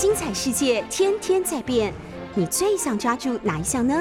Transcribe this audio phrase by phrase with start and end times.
[0.00, 1.92] 精彩世界天天在变，
[2.36, 4.00] 你最想抓住哪一项呢？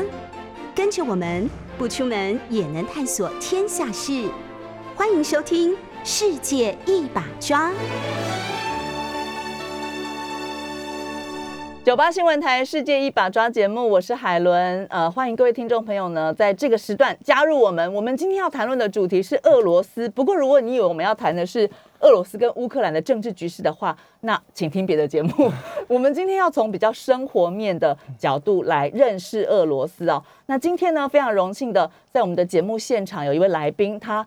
[0.76, 4.30] 跟着我们不出门也能探索天下事，
[4.96, 5.74] 欢迎收听
[6.04, 7.72] 《世界一把抓》。
[11.84, 14.86] 九八新闻台《世界一把抓》节目，我是海伦。
[14.92, 17.92] 呃，欢迎各位听众朋友呢，在这个时段加入我们。
[17.94, 20.08] 我们今天要谈论的主题是俄罗斯。
[20.10, 21.68] 不过，如果你以为我们要谈的是
[22.00, 25.52] 俄罗斯跟乌克兰的政治局势的话，那请听别的节目。
[25.88, 30.24] 我们今天要从比较生活面的角度来认识俄罗斯哦。
[30.46, 34.26] 那今天呢，非常荣幸的在我们的节目现场有一位来宾，他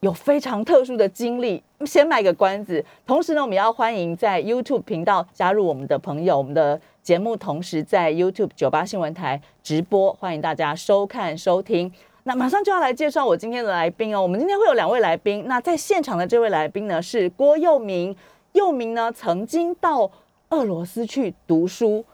[0.00, 1.62] 有非常特殊的经历。
[1.84, 6.80] 先卖个关子，同时呢，我们要欢迎在 YouTube 频道加入我们的朋友，我们的。
[7.06, 11.92] 节目同时在 YouTube 九八新闻台直播，欢迎大家收看收听。
[12.28, 14.20] 那马上就要来介绍我今天的来宾哦。
[14.20, 15.44] 我们今天会有两位来宾。
[15.46, 18.16] 那在现场的这位来宾呢是郭佑明，
[18.54, 20.10] 佑明呢曾经到
[20.48, 22.04] 俄罗斯去读书。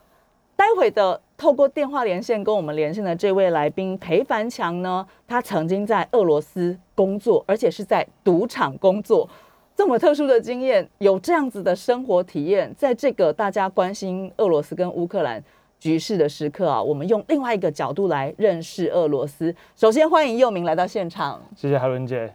[0.55, 9.27] 待会的透过电话连线跟我们连线的这位来宾裴凡强呢，他曾经在俄罗斯工作，而且是在赌场工作。
[9.75, 15.43] 这么特殊的经验，有这样子的生活体验，在这个大家关心俄罗斯跟乌克兰
[15.83, 19.53] 局势的时刻啊，我们用另外一个角度来认识俄罗斯。
[19.75, 22.33] 首先欢迎佑明来到现场，谢谢海伦姐。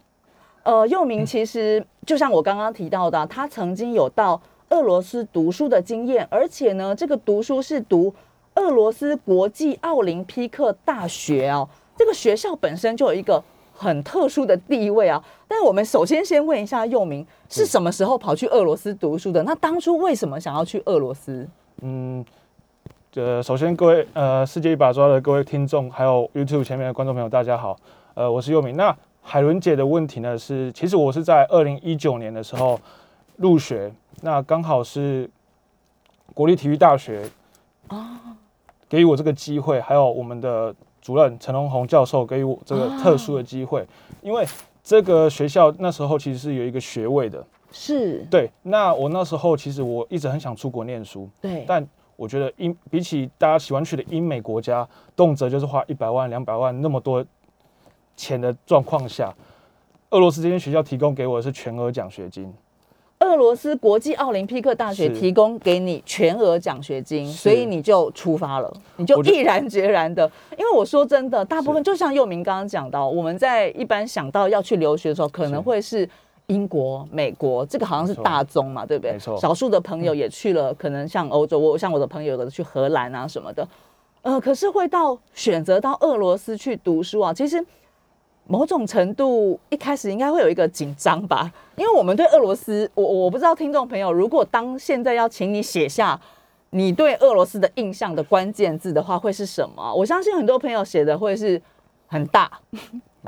[0.64, 8.14] 呃，佑明其实就像我刚刚提到的，他曾经有到俄罗斯读书的经验，而且呢，这个读书是读
[8.56, 13.42] 俄罗斯国际奥林匹克大学哦，这个学校本身就有一个。
[13.80, 15.24] 很特殊的地位啊！
[15.46, 19.40] 但是我们首先先问一下佑明，是什么时候跑去俄罗斯读书的？
[19.44, 21.48] 那当初为什么想要去俄罗斯？
[21.82, 22.24] 嗯，
[23.18, 27.76] 呃，首先各位呃世界一把抓的各位听众，还有 YouTube 前面的观众朋友，大家好，
[28.14, 28.76] 呃，我是佑明。
[28.76, 32.80] 那海伦姐的问题呢是，其实我是在二零一九年的时候
[33.34, 35.28] 入学，那刚好是
[36.32, 37.28] 国立体育大学
[37.88, 38.20] 啊，
[38.88, 40.72] 给予我这个机会，还有我们的。
[41.00, 43.86] 主任陈龙红教授给予我这个特殊的机会，
[44.20, 44.44] 因为
[44.84, 47.42] 这个学校那时候其实是有一个学位的，
[47.72, 48.50] 是对。
[48.62, 51.64] 那我那时候其实我一直很想出国念书，对。
[51.66, 51.86] 但
[52.18, 57.24] 我觉得英比起大家喜欢去的英美国家，动辄就是花一百万、两百万那么多
[58.16, 59.32] 钱的状况下，
[60.10, 62.52] 俄罗斯这间学校提供给我的是全额奖学金。
[63.20, 70.28] 俄罗斯国际奥林匹克大学提供给你全额奖学金，所以你就出发了，你就毅然决然的。
[70.58, 76.08] 因为我说真的，大部分就像佑明刚刚讲到，我们在一般想到要去留学的时候，可能会是
[76.48, 79.12] 英国、美国，这个好像是大宗嘛，对不对？
[79.12, 79.38] 没错。
[79.38, 83.66] 少数的朋友也去了，可能像欧洲，我像我的朋友有的去荷兰啊什么的，
[84.22, 87.64] 呃，可是会到选择到俄罗斯去读书啊，其实。
[88.50, 96.18] 某种程度一开始应该会有一个紧张吧，因为我们对俄罗斯，我我不知道听众朋友，如果当现在要请你写下
[96.70, 99.94] 你对俄罗斯的印象的关键字的话，会是什么？
[99.94, 101.60] 我相信很多朋友写的会是
[102.06, 102.50] 很大，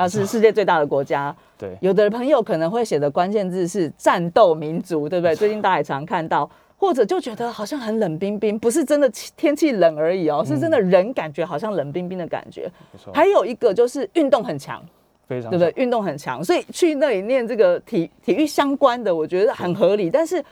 [0.00, 1.34] 那是世界最大的国家。
[1.58, 5.36] 对，有的朋友可能会写的关键字是战斗民族，对不对？
[5.36, 12.62] 最近大家也常看到，或者就觉得好像很冷冰冰，不是真的天气冷而已哦，是真的人感觉好像冷冰冰的感觉。
[12.92, 14.82] 没错，还有一个就是运动很强。
[15.28, 15.72] 非常对不对？
[15.80, 20.10] 运动很强，所以去那里念这个体体育相关的，我觉得很合理。
[20.10, 20.44] 但是，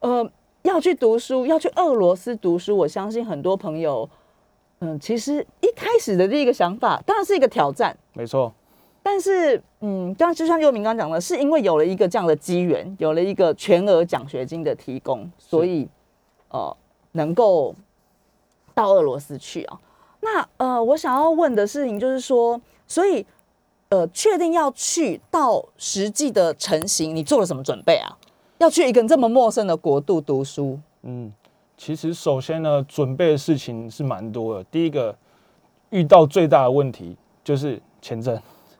[0.00, 0.30] 呃，
[0.64, 4.06] 要去读书，要去俄罗斯读书，我相信很多朋友，
[4.80, 8.52] 嗯，其实一开始的第一个想法当然是一个挑战，没错。
[9.10, 15.88] 但是，嗯，刚就像佑明刚讲的，是因为有了一个这样的机缘，有了一个全额奖学金的提供，所以，
[16.50, 16.76] 呃，
[17.12, 17.74] 能够
[18.74, 19.80] 到俄罗斯去啊。
[20.20, 23.24] 那，呃，我想要问的事情就是说，所以。
[23.90, 28.18] 呃，确定要去到实际的成型，你做了什么准备啊？
[28.58, 31.32] 要去一个这么陌生的国度读书，嗯，
[31.74, 34.64] 其实首先呢，准备的事情是蛮多的。
[34.64, 35.16] 第一个
[35.88, 38.38] 遇到最大的问题就是签证，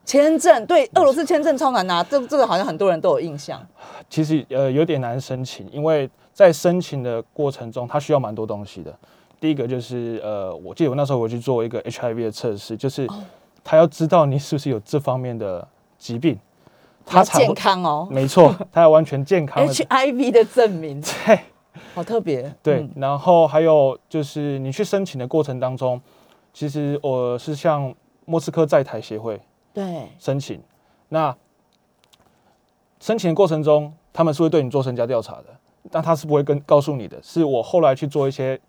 [0.09, 3.61] 签证对俄罗斯签证超难拿，这这个好像很多人都有印象。
[4.09, 8.93] 其实呃有点难申请，因为在申请的过程中，它需要蛮多东西的。
[9.39, 13.07] 第一个就是呃，我记得我那时候我去做一个 HIV 的测试，就是。
[13.65, 15.69] 他要知道你是不是有这方面的
[15.99, 16.39] 疾病，
[17.05, 19.63] 他健康哦，没错，他要完全健康。
[19.69, 21.39] HIV 的证明，对，
[21.95, 22.51] 好特别。
[22.63, 26.01] 对，然后还有就是你去申请的过程当中，
[26.55, 27.95] 其实我是向
[28.25, 29.39] 莫斯科在台协会
[29.73, 30.61] 对申请，
[31.09, 31.37] 那
[33.01, 35.47] 申请的过程中，他们是会对你做身家调查的，
[35.91, 38.61] 但他是不会跟告诉你的，是我后来去做一些。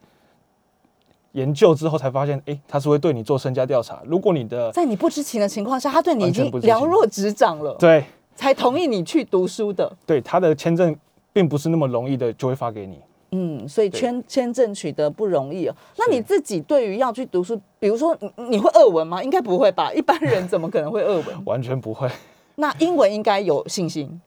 [1.34, 4.01] 研究之后才发现，哎，他是会对你做身家调查。
[4.04, 8.04] 如果你的在你不知情的情况下，他对你已经了若指掌了，对，
[8.36, 9.96] 才同意你去读书的。
[10.07, 10.98] 对，他的签证
[11.31, 13.00] 并不是那么容易的就会发给你。
[13.31, 15.75] 嗯，所以签签证取得不容易哦。
[15.97, 19.23] 那你自己对于要去读书，比如说你你会俄文吗？
[19.23, 19.93] 应该不会吧？
[19.93, 21.25] 一般人怎么可能会俄文？
[21.45, 22.09] 完全不会，
[22.55, 24.19] 那英文应该有信心，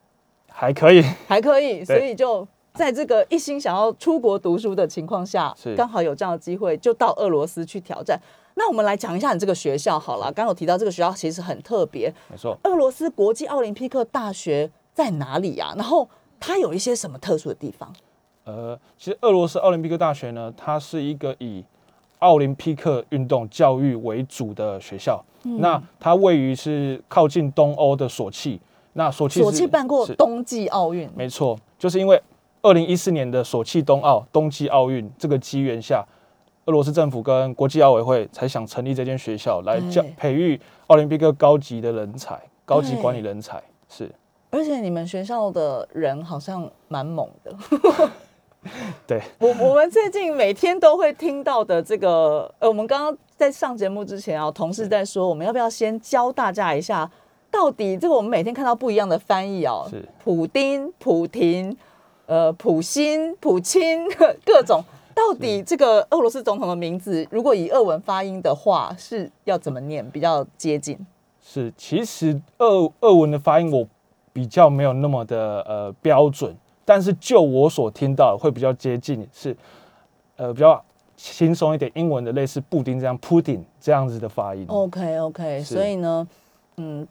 [0.49, 1.03] 还可以。
[1.27, 8.21] 还可以，所以就在这个一心想要出国读书的情况下是，刚好有这样的机会，就到俄罗斯去挑战。
[8.55, 10.27] 那我们来讲一下你这个学校好了。
[10.27, 16.09] 刚刚有提到这个学校其实很特别，没错，俄罗斯国际奥林匹克大学在哪里呀、然后
[16.39, 17.93] 它有一些什么特殊的地方？
[18.45, 21.65] 呃，其实俄罗斯奥林匹克大学呢，它是一个以
[22.19, 25.23] 奥林匹克运动教育为主的学校。
[25.45, 28.61] 嗯那它位于是靠近东欧的索契。
[28.93, 32.21] 那索契索契办过冬季奥运，没错，就是因为
[32.61, 36.05] 二零一四年的索契冬奥冬季奥运这个机缘下，
[36.67, 43.63] 俄罗斯政府跟国际奥委会才想成立这间学校，来教培育奥林匹克高级的人才、高级管理人才。
[43.89, 44.13] 是，
[44.51, 47.57] 而且你们学校的人好像蛮猛的。
[49.07, 57.11] 对，我我们最近每天都会听到的这个，呃，我们刚刚在上节目之前啊，同事在说，我们要不要先教大家一下，
[57.51, 60.09] 到底这个我们每天看到不一样的翻译哦，是。
[60.23, 61.77] 普丁、普廷、
[62.27, 64.07] 呃，普辛、普钦
[64.47, 70.97] 各种，到底这个俄罗斯总统的名字，如果以俄文发音的话，是要怎么念比较接近？
[71.45, 73.89] 是，其实俄俄文的发音我
[74.33, 79.57] 比较没有那么的呃标准，但是就我所听到的会比较接近，是
[80.37, 80.83] 呃比较
[81.17, 84.65] 轻松一点，英文的类似布丁这样 pudding 这样子的发音。
[84.69, 86.27] OK OK，所以呢，
[86.77, 87.07] 嗯，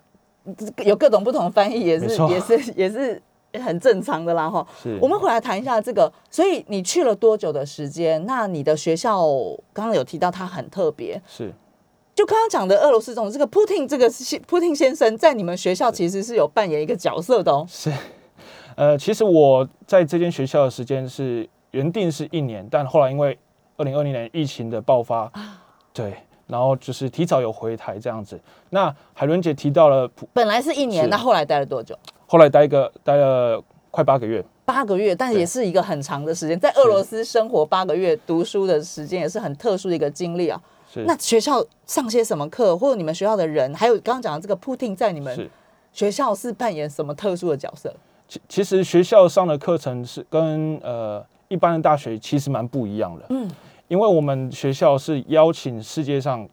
[0.57, 3.21] 这有各种不同的翻译，也是也是 也是
[3.53, 4.65] 很正常的啦哈。
[4.81, 8.25] 是，我们回来谈一下这个，所以你去了多久的时间？
[8.25, 9.25] 那你的学校
[9.71, 11.53] 刚刚有提到它很特别，是
[12.13, 17.65] 就刚刚讲的俄罗斯总这个 Putin 这个先 Putin 先生，在你们学校其实是有扮演一个角色的哦。
[17.69, 17.91] 是，
[18.81, 23.37] 呃，其实我在这间学校的时间是原定是一年，但后来因为
[23.77, 25.31] 二零二零年疫情的爆发，
[25.93, 26.15] 对，
[26.47, 28.41] 然后就是提早有回台这样子。
[28.71, 31.95] 那海伦姐提到了普，本来是一年，那后来待了多久？
[32.25, 40.59] 后来待一个待了快八个月，八个月，但也是一个很长的时间，在俄罗斯生活八个月，读书的时间也是很特殊的一个经历啊。
[40.91, 45.47] 是那学校上些什么课，或者你们学校的人，还有刚刚讲的这个 Putin 在你们是。
[45.93, 47.93] 学校是扮演什么特殊的角色？
[48.31, 53.51] 其其实学校上的课程是跟呃一般的大学其实蛮不一样的，嗯，
[53.89, 56.47] 因为我们学校是邀请世界上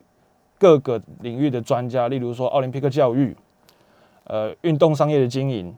[0.58, 3.36] 各个领域的专家，例如说奥林匹克教育，
[4.24, 5.72] 呃运动商业的经营，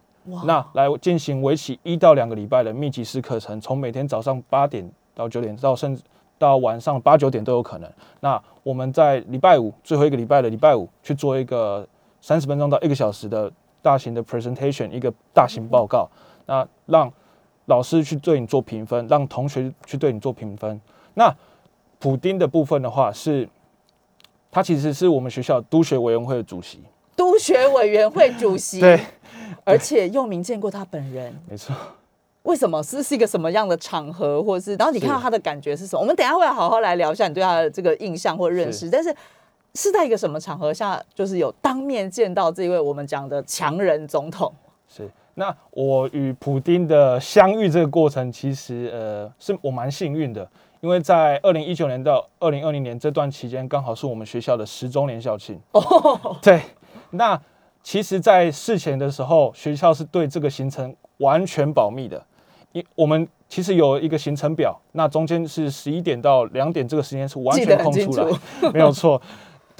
[0.47, 6.03] 那来进行为期一到两个礼拜的密集式课程，从每天早上八点到九点，到甚至
[6.39, 7.93] 到晚上八九点都有可能。
[8.21, 11.87] 那我们在礼拜五最后一个礼拜的礼拜五去做一个
[12.23, 16.09] 三十分钟到一个小时的大型的 presentation，一个大型报告，
[16.47, 17.13] 那让
[17.67, 20.81] 老师去对你做评分，让同学去对你做评分。
[21.15, 21.35] 那
[21.99, 23.49] 普丁的部分的话是，
[24.51, 26.83] 他其实是我们学校督学委员会的主席，
[27.17, 29.01] 督学委员会主席，对，
[29.65, 31.37] 而且又明见过他本人。
[31.49, 31.75] 没错。
[32.45, 36.01] 为什么是是一个什么样的场合，或者是然后你看到他的感觉是什么？
[36.01, 39.15] 我们等一下会好好来聊一下你对他的这个印象或认识，但是
[39.75, 44.53] 是在一个什么场合下，就是有当面见到这位我们讲的强人总统？
[44.89, 50.49] 是，那我与普丁的相遇这个过程，其实呃是我蛮幸运的，
[50.81, 55.61] 因为在二零一九年到二零二零年这段期间，刚好是我们学校的十周年校庆。
[55.73, 56.61] 哦，对，
[57.11, 57.41] 那
[57.83, 62.23] 其实，在事前的时候，学校是对这个行程完全保密的，
[62.73, 68.27] 因我们其实有一个行程表，那中间是十一点到两点这个时间是完全空出来，
[68.73, 69.21] 没有错。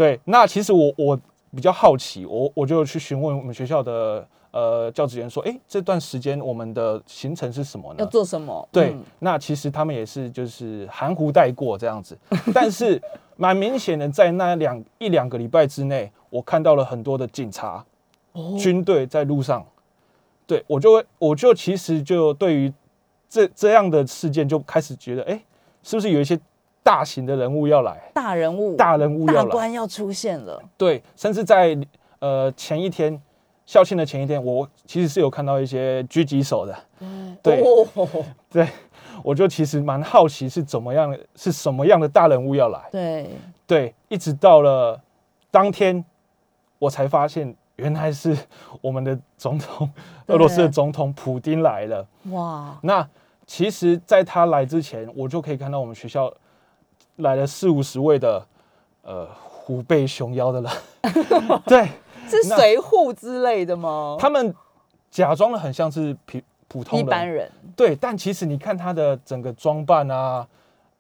[0.01, 1.21] 对，那其实我我
[1.55, 8.07] 比较好奇，我我就去询问我们学校的呃教职员说，诶，这段时间我们的行程是什么呢要？
[8.07, 8.67] 做什么？
[8.73, 12.19] 对，嗯那其实他们也是就是含糊带过这样子，
[12.55, 12.99] 但是
[13.37, 17.85] 蛮明显的，在那两一两个礼拜之内，我看到了很多的警察、
[18.33, 19.63] 哦军队在路上，
[20.47, 22.73] 对我就会，我就其实就对于
[23.29, 25.39] 这这样的事件就开始觉得，哎、
[25.83, 26.41] 是不是有一些
[26.83, 29.51] 大型的人物要来，大人物、大人物大要来？
[29.51, 30.63] 官要出现了。
[30.77, 31.77] 对，甚至在
[32.21, 33.21] 呃前一天
[33.67, 38.09] 校庆的前一天，我其实是有看到一些狙击手的，嗯对哦
[38.51, 38.67] 对，
[39.23, 42.81] 我就其实蛮好奇是怎么样，是什么样的大人物要来。
[42.91, 43.31] 对，
[43.67, 45.01] 对，一直到了
[45.51, 46.05] 当天，
[46.79, 48.37] 我才发现原来是
[48.81, 49.89] 我们的总统，
[50.27, 52.07] 俄罗斯的总统普丁来了。
[52.31, 53.07] 哇，那
[53.47, 56.33] 其实，在他来之前，我就可以看到我们学校
[57.17, 58.47] 来了四五十位的
[59.03, 60.73] 呃虎背熊腰的人，
[61.67, 61.89] 对。
[62.29, 64.17] 是那随护之类的吗？
[64.21, 64.55] 他们
[65.11, 70.47] 假装的很像是平普通人，一般人，对，但其实你看他的整个装扮啊、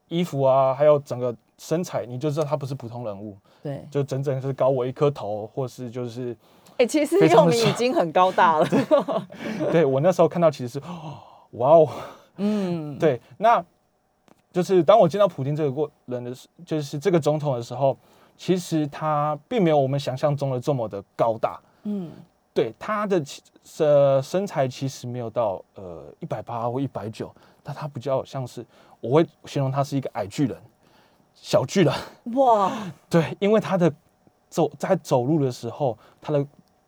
[0.08, 6.36] 衣服啊，还有整个身材，你就知道他不是普通人物，对，就整整是高我一颗头，或是就是，
[6.78, 8.66] 哎、其实佑非常的帅明已经很高大了，
[9.70, 11.14] 对我那时候看到其实是，哦
[11.52, 11.88] 哇哦，
[12.38, 13.64] 嗯，对，那
[14.52, 17.96] 就是当我见到普京这个过人的时，就是这个总统的时候，
[18.36, 22.10] 其实他并没有我们想象中的这么的高大，嗯，
[22.52, 23.42] 对他的其
[23.78, 28.64] 呃身材其实没有到呃一百八或一百九，但他比较像是
[29.00, 30.56] 我会形容他是一个矮巨人，
[31.34, 31.94] 小巨人。
[32.34, 32.72] 哇，
[33.08, 33.92] 对，因为他的
[34.48, 36.44] 走在走路的时候，他的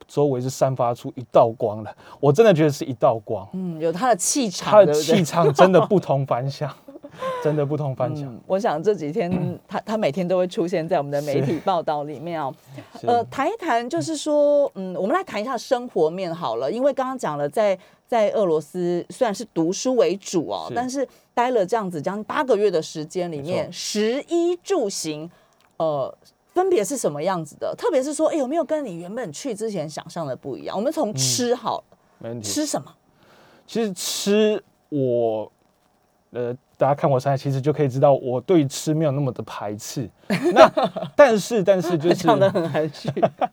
[0.08, 6.74] 周围是散发出一道光的，我真的觉得是一道光，嗯，有他的气场，他的气场真的不同凡响，
[7.42, 8.26] 真的不同凡响。
[8.26, 9.30] 嗯，我想这几天
[9.68, 12.54] 他他每天都会出现在我们的媒体报道里面哦。
[13.02, 25.30] 呃，谈一谈就是说，嗯，我们来谈一下生活面好了，因为刚刚讲了在，在俄罗斯虽然是读书为主哦，是但是待了这样子将近八个月的时间里面，食衣住行，
[25.76, 26.14] 呃。
[26.54, 27.74] 分别是什么样子的？
[27.78, 30.76] 特别是说，哎、有没有跟你原本去之前想象的不一样？
[30.76, 32.46] 我们从吃好了，没问题。
[32.46, 32.94] 吃什么？
[33.66, 35.50] 其实吃我，
[36.32, 40.10] 呃，大家看我身材，其实就可以知道我对吃没有那么的排斥。
[40.52, 40.68] 那
[41.14, 43.08] 但是但是就是讲的很含蓄。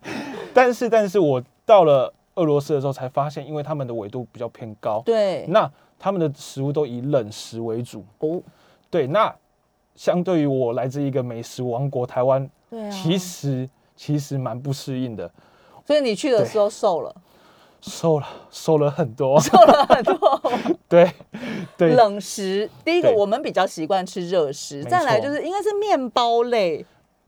[0.51, 8.03] 但是但是我到了俄罗斯的时候才发现，因为他们的纬度比较偏高，对，那他们的食物都以冷食为主。
[8.17, 8.41] 哦，
[8.89, 9.31] 对，那
[9.93, 15.29] 相对于我来自一个美食王国台湾，对啊，其实其实蛮不适应的，
[15.85, 17.15] 所以你去的时候瘦了，
[17.81, 20.41] 瘦了瘦了很多，瘦了很多。
[20.87, 21.11] 对
[21.77, 26.85] 对冷食，第一个我们比较习惯吃热食，再来就是应该是面包类，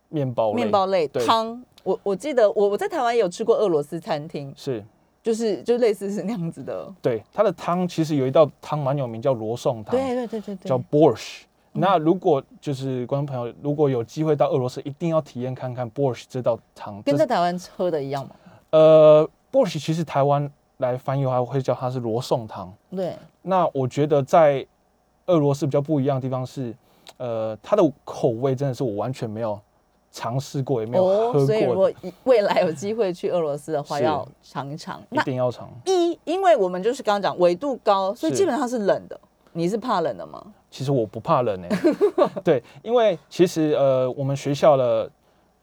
[0.10, 1.64] 面包类面包类对汤。
[1.84, 4.84] 我我记得我我在台湾有吃过俄罗斯餐厅，是。
[5.24, 6.92] 就是就类似是那样子的。
[7.00, 11.42] 对，它的汤其实有一道汤蛮有名，叫罗宋汤，对对对对对，叫 borscht。
[11.74, 17.00] 那如果就是观众朋友如果有机会到俄罗斯，一定要体验看看 borscht 这道汤。
[17.04, 18.32] 跟在台湾喝的一样吗。
[18.72, 22.72] 呃 borscht 其实台湾来翻译的话会叫它是罗宋汤。
[22.96, 24.66] 对，那我觉得在
[25.28, 26.76] 俄罗斯比较不一样的地方是，
[27.18, 29.60] 呃，它的口味真的是我完全没有
[30.12, 31.92] 尝试过，也没有喝哦所以如，果
[32.24, 35.02] 未来有机会去俄罗斯的话，要尝一尝。
[35.10, 35.70] 一定要尝。
[35.86, 39.20] 一，因为我们就是刚刚讲纬度高，所以基本上是冷的。
[39.54, 40.42] 你是怕冷的吗？
[40.70, 41.70] 其实我不怕冷诶、
[42.42, 45.12] 对，因为其实呃，我们学校的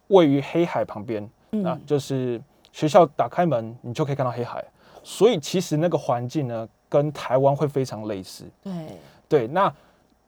[0.09, 2.39] 位于黑海旁边，那嗯，就是
[2.79, 4.65] 学校打开门，你就可以看到黑海，
[5.03, 8.45] 所以其实那个环境呢，跟台湾会非常类似。
[8.63, 8.73] 对，
[9.29, 9.75] 对，那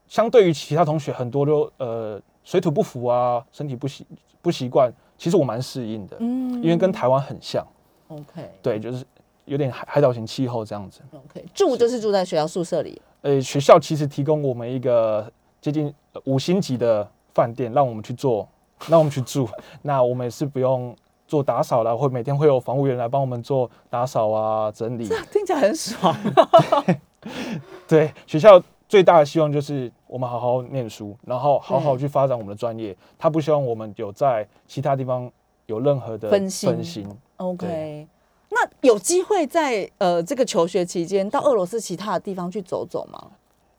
[0.08, 4.04] 相对于其他同学，很多都呃水土不服啊，身体不习
[4.42, 7.64] 不习惯，其实我蛮适应的，嗯因为跟台湾很像
[8.08, 9.06] ，OK 对，就是
[9.44, 11.02] 有点海海岛型气候这样子。
[11.12, 13.00] OK 住就是住在学校宿舍里。
[13.22, 15.30] 呃，学校其实提供我们一个
[15.60, 18.48] 接近呃五星级的饭店，让我们去做，
[18.88, 19.48] 让我们去住。
[19.82, 20.92] 那我们也是不用
[21.30, 25.08] 做打扫啦，或每天会有防务员来帮我们做打扫啊、整理。
[25.30, 26.12] 听起来很爽。
[27.86, 32.96] 对，学校最大的希望就是我们好好念书，然后好好去发展我们的专业。
[33.16, 35.30] 他不希望我们有在其他地方
[35.66, 37.08] 有任何的分心分心。
[37.36, 38.08] OK，
[38.48, 43.28] 那有机会在呃这个求学期间到俄罗斯其他的地方去走走吗？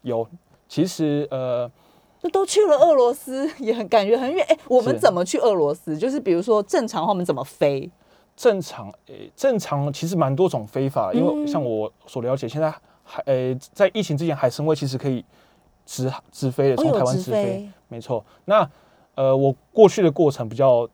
[0.03, 0.25] 有，
[0.69, 1.69] 其实呃，
[2.21, 4.45] 就都去了俄罗斯，也很感觉很远。
[4.47, 5.97] 哎、我们怎么去俄罗斯？
[5.97, 7.89] 就是比如说正常的话，我们怎么飞？
[8.35, 12.73] 正常，诶、正常其实蛮多种飞法，因为嗯像我所了解，现在
[13.03, 15.23] 海，诶、在疫情之前，海参崴其实可以
[15.85, 18.23] 直直飞的，从台湾直飞，飞没错。
[18.45, 18.67] 那
[19.15, 20.87] 呃，我过去的过程比较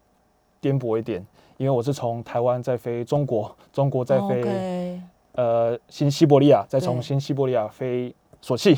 [0.60, 1.26] 颠簸一点，
[1.58, 5.00] 因为我是从台湾再飞中国，中国再飞、
[5.34, 8.76] 呃新西伯利亚，再从新西伯利亚飞索契，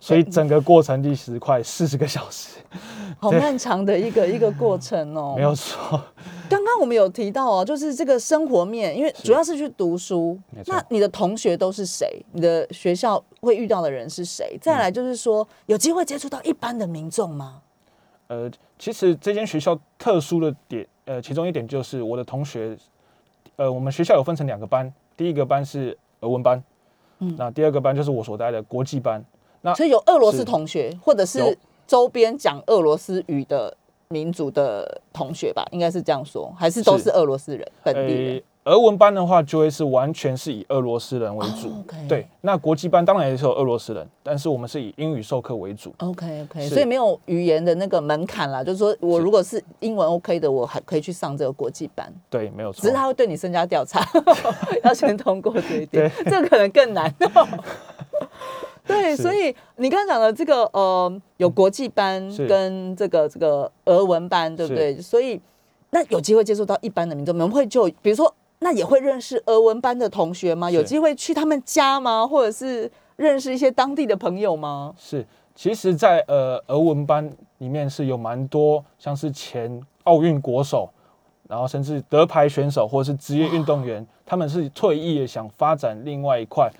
[0.00, 2.58] 所以整个过程历时快四十个小时，
[3.18, 5.34] 好漫长的一个一个过程哦。
[5.36, 6.00] 没有错。
[6.48, 12.24] 刚刚我们有提到哦，就是这个生活面，因为主要是去读书那你的同学都是谁？
[12.32, 14.56] 你的学校会遇到的人是谁？
[14.62, 17.60] 再来就是说，有机会接触到一般的民众吗？
[18.28, 22.76] 呃，其实这间学校特殊的点，呃，其中一点就是我的同学，
[23.56, 26.62] 呃，我们学校有分成两个班，第一个班是俄文班，
[27.18, 29.22] 嗯那第二个班就是我所在的国际班。
[29.62, 33.76] 那所以有俄罗斯同学，或者是周边讲俄罗斯语的
[34.08, 38.36] 民族的同学吧，应该是这样说，还是都是是俄罗斯人本地人？
[38.36, 41.68] 呃俄文班的话，就会是完全是以俄罗斯人为主。
[41.68, 45.90] 哦，OK 对，那国际班当然也是有俄罗斯人，但是我们是以英语授课为主。
[46.00, 52.82] OK OK，所以没有语言的那个门槛啦，就是说我如果是英文 OK 的，我还可以去上这个国际班，对，没有错。
[52.82, 54.06] 只是他会对你身家调查，
[54.84, 57.10] 要先通过这一点，对这个可能更难。
[58.88, 65.00] 对，所以你刚刚讲的这个呃，有国际班跟这个这个俄文班，对不对？
[65.00, 65.40] 所以
[65.90, 70.70] 那有机会接触到一般的民众，我们会就比如说，那也会认识俄文班的同学吗？
[70.70, 72.26] 有机会去他们家吗？
[72.26, 74.94] 或者是认识一些当地的朋友吗？
[74.96, 80.88] 是，其实在，呃俄文班里面是有蛮多像是前奥运国手，
[81.48, 86.70] 然后甚至德牌选手或者是职业运动员，他们是退役了想发展另外一块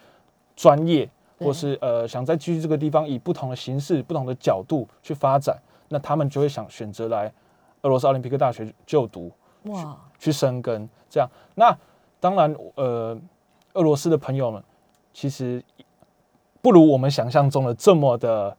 [0.55, 5.57] 专业，对或是呃想在继续这个地方以不同的形式、不同的角度去发展，
[5.89, 7.33] 那他们就会想选择来
[7.83, 9.31] 俄罗斯奥林匹克大学就读。
[9.65, 11.29] 哇，去生根，这样。
[11.57, 11.77] 那
[12.21, 13.19] 当然，呃，
[13.75, 14.63] 俄罗斯的朋友们
[15.13, 15.63] 其实
[16.63, 18.57] 不如我们想象中的这么的、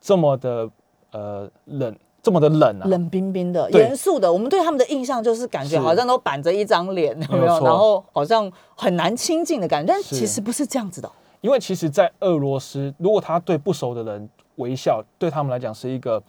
[0.00, 0.68] 这么的
[1.12, 2.86] 呃冷，这么的冷啊。
[2.86, 7.60] 冷冰冰的、严肃的，我们对他们的印象就是感觉好像都板着一张脸，有没有？
[7.64, 11.12] 然后好像很难亲近的感觉，但其实不是这样子的哦。
[11.44, 16.22] 因为其实，在俄罗斯，如果他对不熟的人微笑，对他们来讲是一个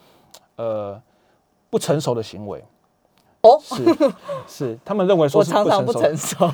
[0.57, 1.01] 呃
[1.69, 2.62] 不成熟的行为。
[3.39, 3.75] 哦，是
[4.45, 6.51] 是，他们认为说是我常常不成熟。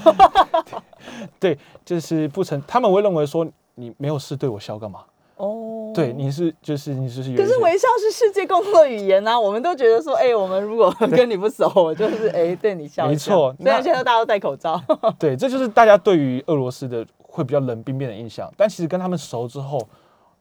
[1.42, 5.00] 对，就是不成，他们会认为说你没有事对我笑干嘛？
[5.38, 13.08] 哦，对，你是就是你就是有可是微笑是世界共通的语言啊，我们都觉得说，哎、我们如果跟你不熟，我就是哎、对你笑。
[13.08, 14.80] 没错虽然那现在大家都戴口罩。
[15.18, 18.52] 对，这就是大家对于俄罗斯的会比较冷冰冰的印象。
[18.58, 19.82] 但其实跟他们熟之后，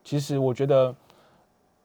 [0.05, 0.95] 其实我觉得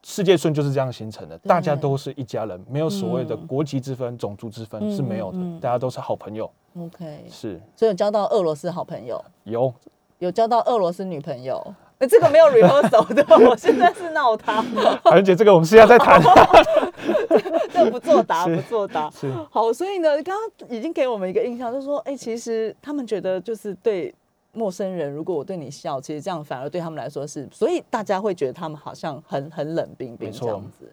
[0.02, 6.50] 世界村就是这样形成的，大家都是一家人，没有所谓的嗯国籍之分、种族之分是没有的，嗯嗯大家都是好朋友。
[6.78, 9.72] OK，是所以有交到俄罗斯好朋友，有
[10.18, 11.62] 有交到俄罗斯女朋友。
[11.98, 14.60] 哎这个没有 rehearsal 的， 我现在是闹他，
[15.02, 16.20] 海伦姐，这个我们是要再谈。
[17.72, 19.10] 这不作答，不作答。
[19.10, 24.14] 是好，所以呢，刚刚已经给我们一个印象，就是说，哎、其实他们觉得就是对
[24.56, 30.90] 陌生人，如果我对你笑，其实这样反而对他们来说是，所以大家会觉得他们好像很很冷冰冰这样子。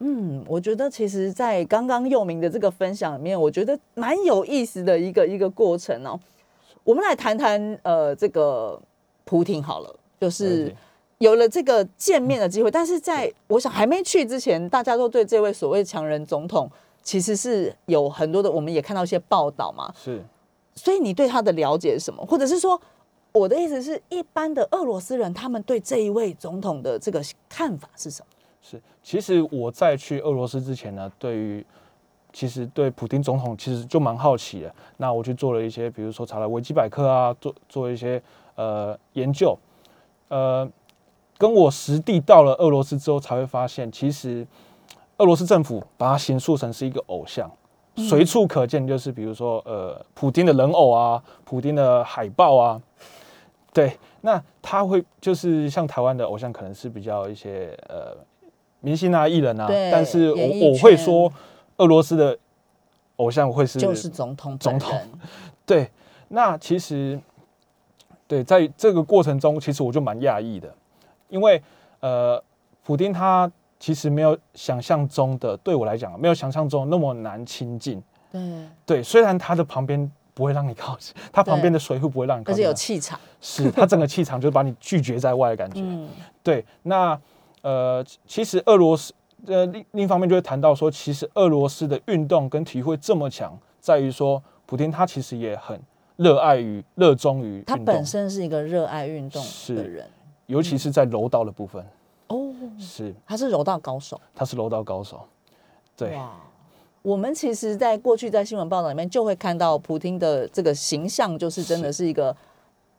[0.00, 6.18] 嗯，我觉得其实，在刚刚佑明的这个分享里面，我觉得蛮有意思的一个一个过程哦。
[6.82, 8.76] 我们来谈谈呃这个
[9.24, 10.74] 普廷好了，就是
[11.18, 16.68] 有了这个见面的机会，但是在我想还没去之前，大家都对这位所谓强人总统
[17.04, 19.94] 其实是有很多的，我们也看到一些报道嘛。
[19.96, 20.20] 是
[20.74, 22.24] 所以你对他的了解是什么？
[22.24, 22.80] 或者是说，
[23.32, 28.26] 我的意思是一般的俄罗斯人，他们对这一位总统的这个看法是什么？
[28.60, 28.82] 是。
[29.02, 31.64] 其实我在去俄罗斯之前呢，对于
[32.32, 34.74] 其实对普丁总统其实就蛮好奇的。
[34.96, 38.22] 那我去做了一些，比如说查了维基百科啊，做做一些
[38.54, 39.58] 呃研究，
[40.28, 40.66] 呃，
[41.36, 44.46] 跟我实地到了俄罗斯之后，才会发现，其实
[45.18, 47.50] 俄罗斯政府把它形塑成是一个偶像，
[47.96, 52.80] 随处可见，就是比如说呃，普丁的人偶啊，普丁的海报啊，
[53.72, 58.16] 对，那他会就是像台湾的偶像，可能是比较一些呃
[58.80, 61.32] 明星啊、艺人啊，但是我我会说，
[61.76, 62.38] 俄罗斯的
[63.16, 64.98] 偶像会是就是总统本总统。
[65.66, 65.90] 对，
[66.28, 67.20] 那其实
[68.26, 70.74] 对在这个过程中，其实我就蛮讶异的，
[71.28, 71.62] 因为
[72.00, 72.42] 呃，
[72.84, 73.50] 普丁他
[73.82, 78.00] 其实没有想象中的，对我来讲没有想象中那么难亲近。
[78.30, 78.40] 对，
[78.86, 83.18] 对，虽然他的旁边不会让你靠近， 他旁边的水壶不会让你靠近，而且有气场。
[83.40, 85.80] 是他整个气场就是把你拒绝在外的感觉。
[85.82, 86.08] 嗯，
[86.44, 87.20] 对，那
[87.62, 89.12] 呃，其实俄罗斯
[89.48, 95.76] 呃另另一方面就会谈到说，其实俄罗斯的运动跟体育会这么强，在于说普丁他其实也很
[96.14, 100.06] 热爱于热衷于他本身是一个热爱运动的是人。
[100.46, 101.86] 尤其是在柔道的部分，哦，
[102.78, 103.14] 是。
[103.26, 104.20] 他是柔道高手。
[104.34, 105.20] 他是柔道高手。
[105.96, 106.32] 对，哇，
[107.02, 112.06] 我们其实，在过去在新闻报道里面就会看到普京的这个形象，就是真的是。
[112.06, 112.34] 一个，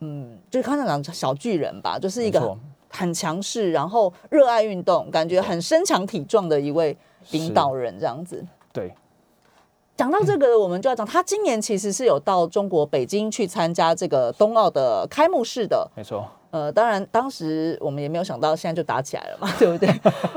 [0.00, 2.56] 嗯，就是看长小巨人吧，就是一个
[2.88, 6.96] 很强势，然后热爱运动，感觉很身强体壮的一位
[7.32, 8.44] 领导人这样子。
[8.72, 8.94] 对，
[9.96, 15.90] 讲到这个，我们就要讲，他今年其实是有到中国北京去参加这个冬奥的开幕式的。
[15.96, 19.88] 没错，呃，当然，当时我们也没有想到，现在就打起来了嘛， 对不对？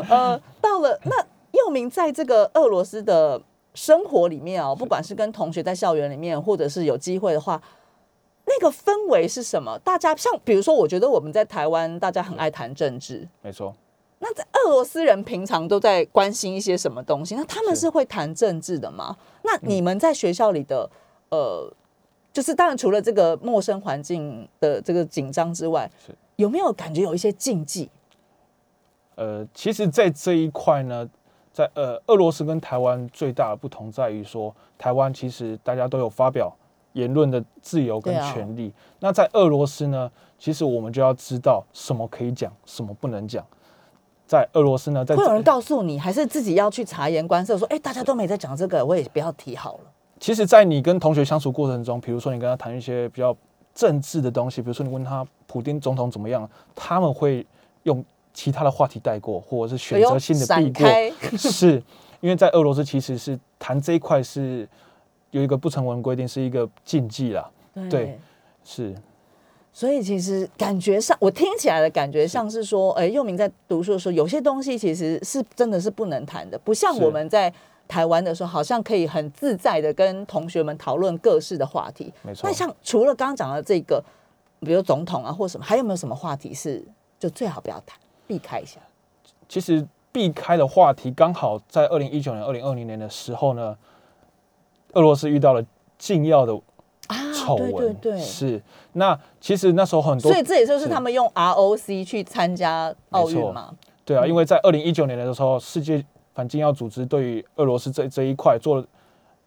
[0.10, 1.16] 呃，到了那
[1.52, 3.40] 佑明在这个俄罗斯的
[3.76, 7.62] 生活里面哦，不管是跟同学在校园里面，或者是有机会的话，
[8.48, 9.78] 那个氛围是什么？
[9.84, 13.28] 大家像比如说，我觉得我们在台湾，大家很爱谈政治。
[13.44, 13.76] 没错。
[14.18, 17.36] 那在俄罗斯人平常都在关心一些什么东西？
[17.36, 19.16] 那他们是是会谈政治的吗？
[19.44, 20.90] 那你们在学校里的
[21.30, 21.72] 呃，
[22.38, 27.90] 就是当然除了这个陌生环境的这个紧张之外是，有没有感觉有一些禁忌？
[29.16, 31.10] 呃，其实，在这一块呢，
[31.52, 36.56] 在呃，俄罗斯跟台湾最大的不同在于说，台湾其实大家都有发表
[36.94, 38.72] 言论的自由跟权利。
[39.00, 43.44] 那在俄罗斯呢，其实我们就要知道什么可以讲，什么不能讲。
[44.28, 49.92] 在俄罗斯呢，在会有人告诉你，还是自己要去察言观色，说，哎，大家都没在讲这个，我也不要提好了。
[50.20, 53.36] 其实，在你跟同学相处过程中，比如说你跟他谈一些比较
[53.74, 57.46] 政治的东西，比如说你问他普丁总统怎么样，他们会
[57.84, 58.04] 用
[58.34, 60.88] 其他的话题带过，或者是选择性的避过。
[61.38, 61.82] 是
[62.20, 64.68] 因为在俄罗斯其实是谈这一块是
[65.32, 67.50] 有一个不成文规定，是一个禁忌啦。
[67.90, 68.20] 对
[68.64, 68.96] 是
[69.78, 77.54] 所以其实感觉上，我听起来的感觉像是说，哎，佑明在读书的时候，有些东西其实是真的是不能谈的，不像我们在
[77.88, 82.12] 台湾的时候，好像可以很自在的跟同学们讨论各式的话题。
[82.24, 82.52] 没错那。
[82.52, 84.04] 像除了刚刚讲的这个，
[84.62, 86.84] 比如总统啊或什么，还有没有什么话题是
[87.20, 88.80] 就最好不要谈，避开一下？
[89.48, 93.78] 其实避开的话题，刚好在二零一九年、二零二零年的时候呢，
[94.94, 95.64] 俄罗斯遇到了
[96.00, 96.62] 禁药的啊
[97.48, 97.72] 丑闻。
[97.72, 98.62] 对对对，是
[98.94, 103.74] 那其实那时候很多所以这也就是是他们用 ROC 去参加奥运嘛。
[104.04, 108.86] 对啊，嗯因为在二零一九年的时候，世界反禁药组织对于俄罗斯这这一块做了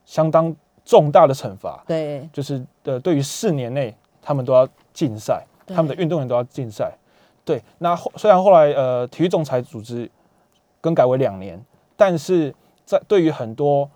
[0.05, 6.93] 相当重大的惩罚，对，就是呃，对于四年内他们都要禁赛，他们的运动员都要禁赛。
[7.45, 10.11] 对，那后虽然后来呃体育仲裁组织
[10.81, 11.61] 更改为两年，
[11.97, 13.89] 但是在对于很多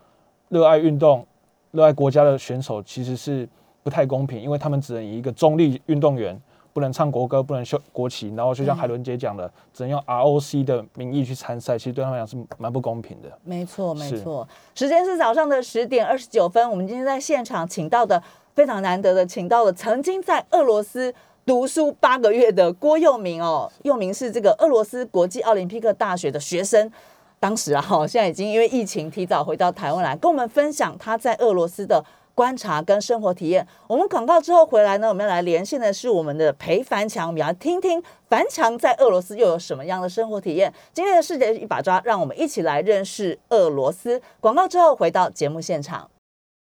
[0.49, 1.27] 热爱运动、
[1.73, 3.49] 热爱国家的选手，其实是
[3.85, 6.37] 不太公平，因为他们只能以一个中立运动员。
[6.73, 13.31] 不能唱国歌，不能秀国旗，然后就像海伦姐讲的，只能用 ROC 的名义去参赛，其实对他们来讲是蛮不公平的。
[13.44, 14.49] 没错，没错。
[14.75, 16.68] 时间是早上的十点二十九分。
[16.68, 18.20] 我们今天在现场请到的
[18.57, 21.14] 非常难得的，请到了曾经在俄罗斯
[21.47, 23.70] 读书八个月的郭佑明哦。
[23.85, 26.90] 佑明是这个俄罗斯国际奥林匹克大学的学生，
[27.38, 32.05] 当时啊，哈，现在已经因为疫情提早回到台湾来，跟我们分享他在俄罗斯的。
[32.35, 33.66] 观察跟生活体验。
[33.87, 40.73] 我们广告之后回来呢，我们要来连线的是我们的裴凡强，我们要听听凡强在俄罗斯又有什么样的生活体验。
[40.92, 44.20] 今天的世界一把抓，让我们一起来认识俄罗斯。
[44.40, 46.11] 广告之后回到节目现场。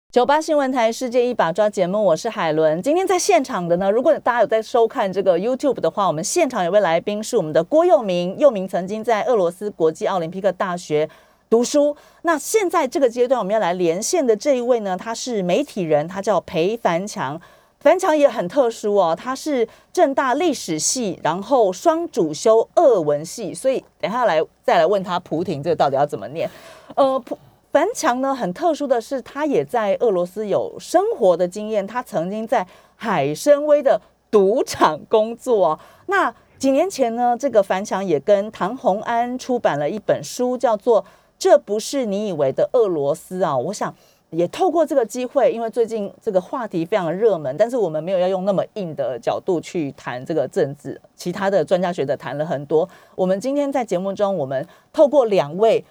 [0.09, 2.81] 九八新闻台《世界一把抓》节目，我是海伦。
[2.81, 8.35] 今天在现场的呢，如果大家有在收看这个 YouTube 的话，我们现场有位来宾是我们的郭佑明。
[8.39, 11.07] 佑明曾经在俄罗斯国际奥林匹克大学
[11.49, 11.95] 读书。
[12.21, 17.39] 那现在这个阶段，我们要来连线的这一位呢，他是媒体人，他叫裴凡强。
[17.79, 26.49] 凡强也很特殊哦，他是正大历史系，然后双主修俄文系，所以等下来再来问他普廷这个到底要怎么念。
[26.95, 27.37] 呃，普
[27.71, 41.03] 凡强呢很特殊的是，他也在俄罗斯有生活的经验，他曾经在海参崴的赌场工作、那几年前呢，这个凡强也跟唐红安出版了一本书，叫做
[41.37, 43.57] 《这不是你以为的俄罗斯》啊。
[43.57, 43.93] 我想
[44.31, 52.87] 也透过这个机会，因为最近这个话题非常热门，但是我们没有要用那么硬的角度去谈这个政治，其他的专家学者谈了很多。
[53.15, 55.83] 我们今天在节目中，我们透过两位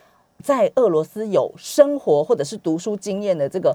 [0.43, 3.75] 在俄罗斯有生活或者是读书经验的这个，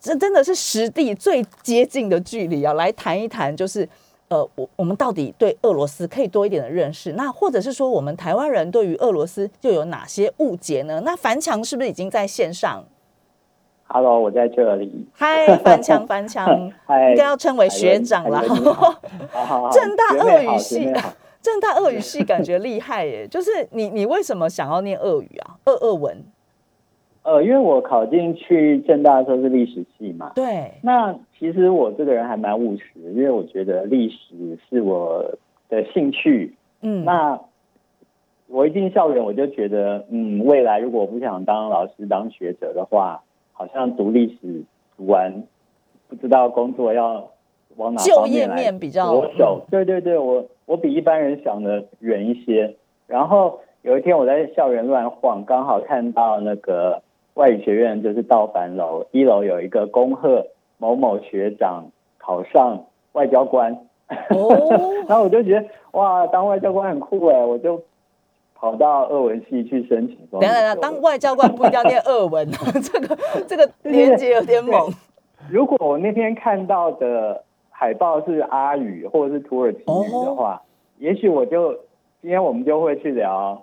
[0.00, 3.86] 这真的是实地最接近的距离啊，来谈一谈，就是
[4.28, 11.00] 呃，我我们到底对俄罗斯可以多一点的认识，那或者是说我们台湾人对于俄罗斯又有哪些误解呢？
[11.04, 12.84] 那樊强是不是已经在线上
[13.86, 15.08] ？Hello，我在这里。
[15.14, 18.42] 嗨，樊强，樊强，嗨，应该要称为学长了
[19.72, 20.92] 正大俄语系
[21.40, 25.56] 正大俄语系感觉厉害耶，就是你你为什么想要念俄语啊？
[25.64, 26.22] 俄俄文？
[27.28, 35.22] 呃，因为我考进去正大的时候是历史系嘛，对，那其实我这个人还蛮务实，因为我觉得历史是我
[35.68, 36.54] 的兴趣。
[36.80, 37.38] 嗯，那
[38.46, 44.62] 我一进校园，我就觉得，嗯，未来如果我不想当老师、当学者的话，好像读历史
[44.96, 45.42] 读完，
[46.08, 47.28] 不知道工作要
[47.76, 49.66] 往哪就业方面来面比较着手。
[49.70, 52.74] 对对对，我我比一般人想的远一些。
[53.06, 57.02] 然后有一天我在校园乱晃，刚好看到那个
[57.38, 60.44] 外语学院就是道凡楼一楼有一个恭贺
[60.76, 63.72] 某某学长考上外交官。
[64.30, 64.48] 哦，
[65.06, 67.80] 然后我就觉得哇，当外交官很酷哎，我就
[68.56, 70.18] 跑到俄文系去申请。
[70.32, 72.50] 等一下等，当外交官不一定要念俄文，
[72.82, 74.92] 这个这个连接有点猛。
[75.48, 80.60] 如果我那天看到的海报是阿语或者是土耳其语的话，
[80.98, 81.72] 也许我就
[82.20, 83.62] 今天我们就会去聊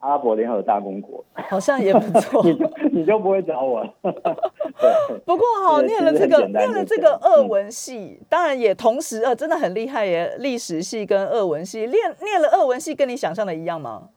[0.00, 2.42] 阿拉伯联合大公国，好像也不错。
[2.44, 3.94] 你就你就不会找我了。
[4.02, 10.34] 对，不过哈、是念了这个念了这个俄文系，当然也同时呃，真的很厉害耶。
[10.38, 14.08] 历史系跟俄文系，念念了俄文系，跟你想象的一样吗？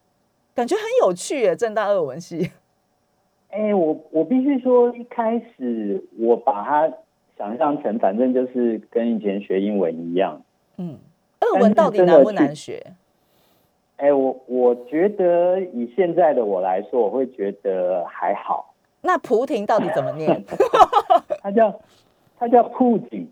[0.54, 2.50] 感觉很有趣耶，正大俄文系。
[3.50, 6.92] 哎、我我必须说，一开始我把它
[7.36, 10.42] 想象成，反正就是跟以前学英文一样。
[10.78, 10.98] 嗯，
[11.40, 12.82] 俄文到底难不难学？
[13.96, 18.74] 哎、我我觉得以现在的我来说，我会觉得还好。
[19.00, 20.44] 那蒲亭到底怎么念？
[21.42, 21.80] 它叫
[22.38, 23.26] 它叫铺景，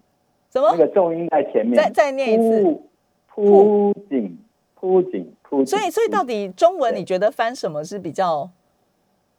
[0.49, 0.69] 怎么？
[0.73, 1.75] 那个重音在前面。
[1.75, 2.63] 再再念一次。
[2.63, 4.39] 铺铺景，
[4.75, 5.67] 铺景，铺景。
[5.67, 8.49] 所以所以到底中文你觉得翻什么是比较？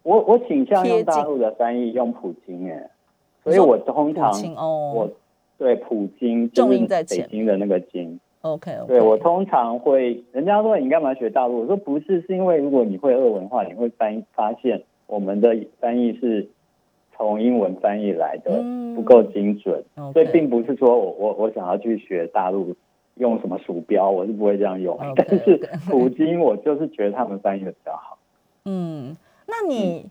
[0.01, 2.89] 我我倾向用大陆的翻译，用普京哎，
[3.43, 5.09] 所以我通常哦我
[5.57, 8.19] 对普京重音在前北京的那个京。
[8.43, 11.61] OK 对我通常会，人家说你干嘛学大陆？
[11.61, 16.47] 我说不是，是因为如果你会俄文的话，你会翻发现我们的翻译是
[17.15, 22.75] 从英文翻译来的，嗯不够精准所以并不是说我我我想要去学大陆
[23.15, 24.97] 用什么鼠标，我是不会这样用。
[25.15, 25.57] 但是
[25.89, 28.17] 普京，我就是觉得他们翻译的比较好。
[28.65, 29.15] 嗯，
[29.47, 30.05] 那你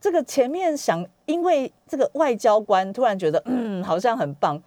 [0.00, 4.62] 这个前面想，因为这个外交官突然觉得，嗯，好像很棒啊，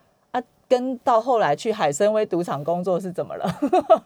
[0.67, 3.45] 跟到后来去海参崴赌场工作是怎么了？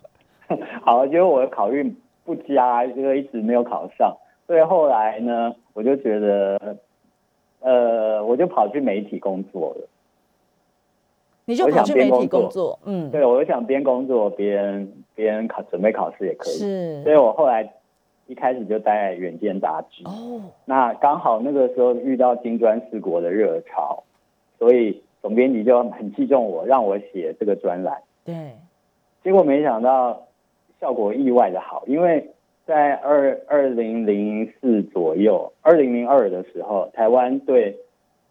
[0.83, 4.15] 好，因为我的考运不佳，这个一直没有考上，
[4.47, 6.77] 所以后来呢，我就觉得，
[7.61, 9.87] 呃，我就跑去媒体工作了。
[11.45, 17.73] 你就跑去媒体工作嗯，对，我就想边工作边边考准备考试也可以，是所以我后来
[18.27, 20.03] 一开始就待在《远见》杂志。
[20.05, 24.03] 哦，那刚好那个时候遇到金砖四国的热潮，
[24.59, 28.01] 所以总编辑就很器重我，让我写这个专栏。
[28.25, 28.53] 对，
[29.23, 30.27] 结果没想到
[30.79, 32.29] 效果意外的好，因为
[32.65, 37.77] 在二二零零四左右，二零零二的时候，台湾对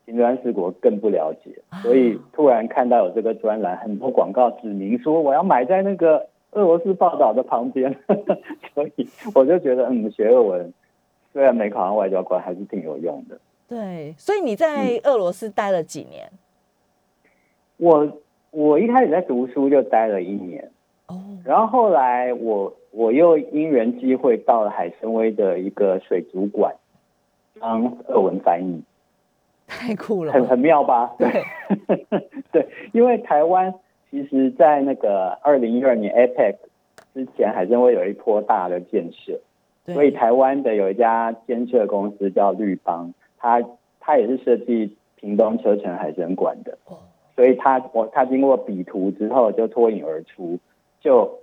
[0.07, 1.50] 金砖四国更不了解，
[1.83, 7.94] 所以突然看到有这个专栏，很多广告指明说我要买在那个俄罗斯报道的旁边，
[8.74, 10.72] 所以我就觉得，嗯，学俄文
[11.33, 13.38] 虽然没考上外交官，还是挺有用的。
[13.68, 16.29] 对，所以你在俄罗斯待了几年？
[17.81, 18.19] 我
[18.51, 20.71] 我一开始在读书就待了一年。
[21.07, 26.75] 哦，然后后来我我又因缘机会到了海参崴的一个水族馆
[27.61, 28.81] 当俄文翻译，
[29.66, 31.12] 太酷了，很很妙吧？
[31.19, 31.45] 对，
[32.53, 33.75] 对，因为台湾
[34.11, 36.55] 其实，在那个二零一二年 APEC
[37.14, 39.40] 之前，海参崴有一波大的建设，
[39.85, 43.62] 对所以台湾的有一家建设公司叫绿邦，它
[43.99, 46.99] 它也是设计屏东车城海参馆的，哦
[47.40, 50.59] 所以他我他经过比图之后就脱颖而出，
[51.00, 51.38] 就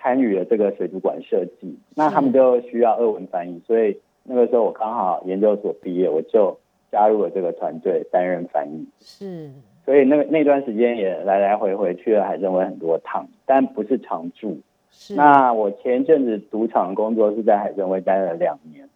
[0.00, 1.76] 参与了这个水族馆设计。
[1.96, 6.56] 那他们就需要俄文翻译，所以那个时候我刚好研究所毕业，我就
[6.92, 8.86] 加入了这个团队担任翻译。
[9.00, 9.50] 是
[9.84, 14.60] 所以那个那段时间也来来回回去了海参崴很多趟，但不是常住。
[14.92, 18.88] 是，那我前一阵子赌场工作是在海参崴待了两年。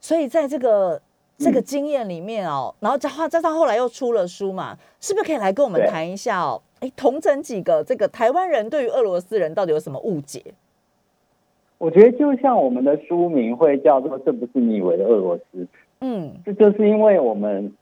[0.00, 1.00] 所以在这个
[1.40, 6.60] 这个嗯经验里面哦，然后加上加上后来又出了书嘛，是不是可以来跟我们对谈一下哦？
[6.80, 10.42] 哎，同整几个这个台湾人对于俄罗斯人到底有什么误解？
[11.78, 15.66] 我觉得就像我们的书名会叫做“这不是你以为的俄罗斯”，
[16.02, 17.72] 嗯，这就是因为我们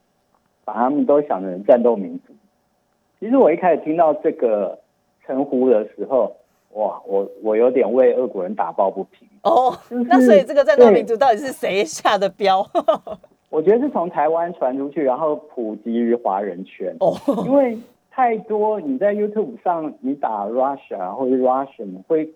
[0.64, 2.33] 把他们都想成战斗民族。
[3.18, 4.79] 其实我一开始听到这个
[5.27, 6.37] 称呼的时候，
[6.75, 9.27] 哇，我我有点为俄国人打抱不平。
[9.42, 12.64] 哦，就是那所以这个战斗民族到底是谁下的标？
[13.50, 16.94] 我觉得是从台湾传出去，然后普及于华人圈。
[17.00, 17.78] 哦，因为
[18.11, 22.32] 太多，你在 YouTube 上你打 Russia 或者 Russian，会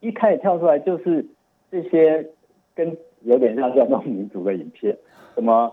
[0.00, 1.24] 一开始跳出来就是
[1.70, 2.26] 这些
[2.74, 4.96] 跟有点像战斗民族的影片，
[5.34, 5.72] 什么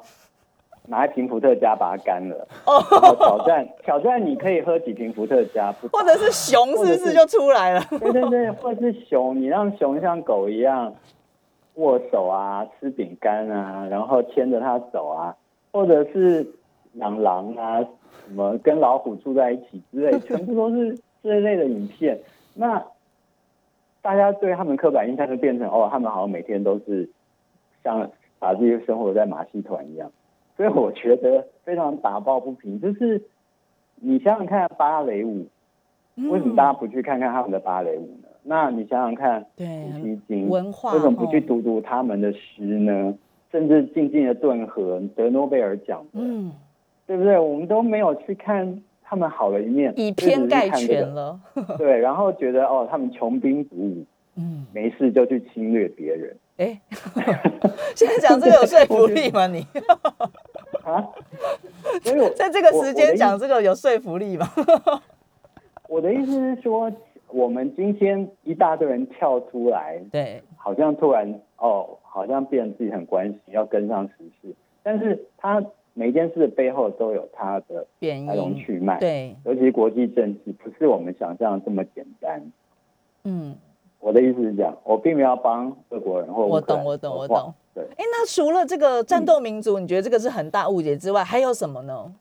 [0.87, 7.81] 拿一瓶伏特加把它干了，哦然后挑战挑战你可以喝几瓶伏特加，或者是熊是不是就出来了？
[7.89, 10.93] 对对对，或者是熊，你让熊像狗一样
[11.75, 15.35] 握手啊，吃饼干啊，然后牵着它走啊，
[15.71, 16.45] 或者是
[16.93, 17.81] 养狼啊，
[18.27, 22.19] 什么跟老虎住在一起之类， 全部都是这一类的影片。
[22.55, 22.83] 那
[24.01, 27.09] 大家对他们刻板印象就变成哦，他们好像每天都是
[27.83, 30.11] 像把自己生活在马戏团一样，
[30.57, 32.79] 所以我觉得非常打抱不平。
[32.79, 33.23] 就是
[33.95, 35.47] 你想想看芭蕾舞，
[36.17, 38.27] 为什么大家不去看看他们的芭蕾舞呢？
[38.43, 39.67] 那你想想看，对
[40.47, 43.13] 文化为什么不去哦读读他们的诗呢？
[43.51, 46.51] 甚至静静的顿河得诺贝尔奖的，嗯，
[47.05, 47.37] 对不对？
[47.37, 51.39] 我们都没有去看他们好的一面，以偏概全了。
[51.77, 54.03] 对，然后觉得哦，他们穷兵黩武，
[54.37, 56.79] 嗯，没事就去侵略别人哎，
[57.95, 59.47] 现在讲这个有说服力吗？
[59.47, 59.65] 你
[60.83, 61.07] 啊。
[62.03, 64.47] 所以我在这个时间讲这个有说服力吗？
[65.89, 66.91] 我的意思是说，
[67.33, 75.63] 我们今天一大堆人跳出来，对，好像突然哦，好像变得自己很关心，要跟上时事，但是他
[75.95, 82.41] 每一件事的背后都有他的原来龙因，去脉，，对，尤其是国际政治，不是我们想象的这么简单。
[83.23, 83.55] 嗯，
[83.99, 87.53] 我的意思是讲，我并没有要帮俄国人或我懂我懂我懂。
[87.73, 92.13] 对，哎，那除了这个战斗民族，你觉得这个是很大误解之外，还有什么呢？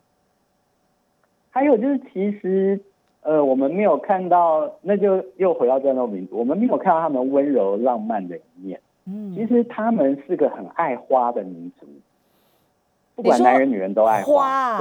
[1.51, 2.81] 还有就是，其实
[3.23, 8.81] 呃，我们没有看到，那就又回到战斗民族，我们没有看到他们温柔浪漫的一面。
[9.07, 11.87] 嗯，其实他们是个很爱花的民族，
[13.15, 14.79] 不管男人女人都爱花。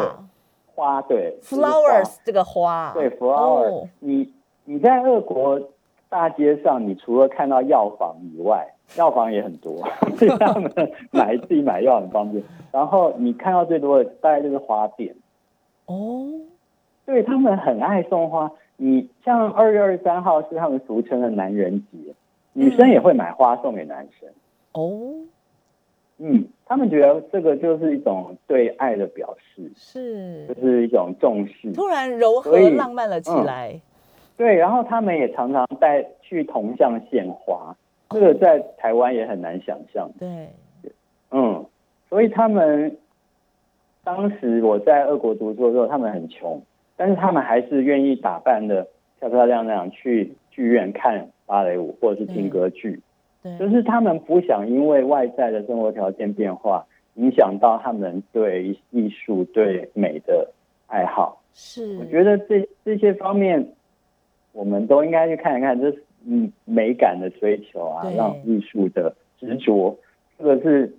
[0.74, 1.02] 花。
[1.04, 4.34] 对，，flowers 这个花，对 flowers，你
[4.66, 5.62] 你在俄国
[6.10, 9.76] 大街上，你除了看到药房以外， 药房也很多，
[10.18, 10.72] 所 以他们
[11.12, 12.44] 买自己买药很方便。
[12.72, 15.14] 然后你看到最多的大概就是花店，
[15.86, 16.32] 哦，
[17.12, 18.50] 对他们很爱送花。
[18.78, 21.98] 你像二月二十三号是他们俗称的男人节，
[22.54, 24.30] 女生也会买花送给男生。
[24.72, 25.14] 哦，
[26.20, 31.74] 嗯，他们觉得这个就是一种对爱的表示，是就是一种重视。
[31.74, 33.82] 突然柔和浪漫了起嗯来，
[34.38, 37.76] 对，然后他们也常常带去铜像献花，
[38.12, 40.10] 这个在台湾也很难想象。
[40.18, 40.48] 对，
[41.32, 41.66] 嗯，
[42.10, 42.98] 所以他们
[44.06, 46.60] 当时我在俄国读书的时候，他们很穷，
[46.98, 48.88] 但是他们还是愿意打扮的
[49.20, 53.00] 漂漂亮亮去剧院看芭蕾舞或者是听歌剧，
[53.42, 60.52] 对，就是他们不想因为外在的生活条件变化，影响到他们对艺术、对美的
[60.88, 61.42] 爱好。
[61.54, 63.74] 是，我觉得这这些方面，
[64.54, 69.98] 我们都应该去看一看，这是嗯美感的追求啊对，让艺术的执着，
[70.38, 70.96] 这个是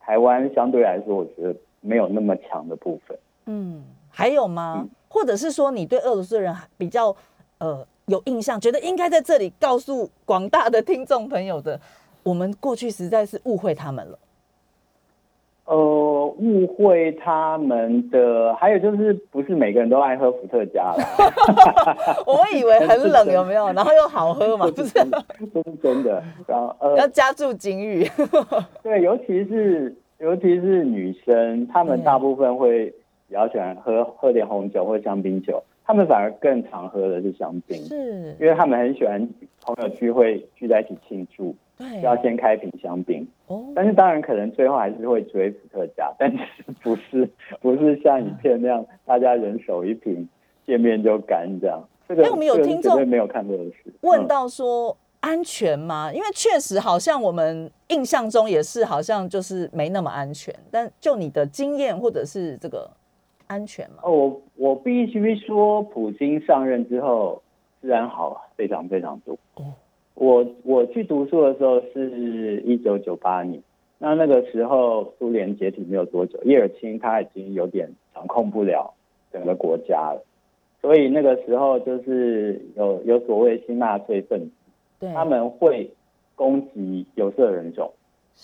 [0.00, 3.18] 台湾相对来说，我觉得没有那么强的部分。
[3.44, 3.84] 嗯，
[4.16, 4.80] 还有吗？
[4.80, 7.14] 嗯或者是说你对俄罗斯人比较
[7.56, 11.80] 呃有印象，觉得应该在这里告诉广大的听众朋友的，
[12.22, 14.18] 我们过去实在是误会他们了。
[15.64, 15.74] 呃，
[16.38, 20.98] 误会他们的，还有就是不是每个人都爱喝伏特加了，
[22.26, 23.72] 我以为很冷，有没有？
[23.72, 24.90] 然后又好喝嘛， 不是？
[25.54, 26.22] 这是真的。
[26.46, 28.06] 然后呃要呃，加注警语。
[28.82, 32.94] 对，尤其是尤其是女生，她们大部分会
[33.28, 39.28] 比较喜欢喝喝点红酒或香槟酒，他们反而更常喝的是香槟，是，因为他们很喜欢
[39.60, 43.26] 朋友聚会聚在一起庆祝，对，要先开瓶香槟。
[43.48, 46.38] 哦，但是当然可能最后还是会追伏特加，但是
[46.82, 47.28] 不是
[47.60, 50.28] 不是像以前那样大家人手一瓶，
[50.66, 51.82] 见面就干这样。
[52.08, 53.92] 这个哎我们有听众没有看过的事。
[54.02, 56.12] 问嗯到说安全吗？
[56.12, 62.88] 因为确实好像我们印象中也是好像就是没那么安全，但就你的经验或者是这个
[63.46, 63.96] 安全吗？
[64.02, 67.42] 哦，我我必须说，普京上任之后，
[67.82, 69.38] 治安好非常非常多。
[69.54, 69.72] 哦
[70.14, 73.62] 我我去读书的时候是一九九八年，
[73.98, 78.94] 那那个时候苏联解体没有多久，叶尔钦他已经有点掌控不了
[79.30, 80.24] 整个国家了，
[80.80, 84.50] 所以那个时候就是有有所谓新纳粹分子，
[85.00, 85.90] 对，他们会
[86.34, 87.92] 攻击有色人种。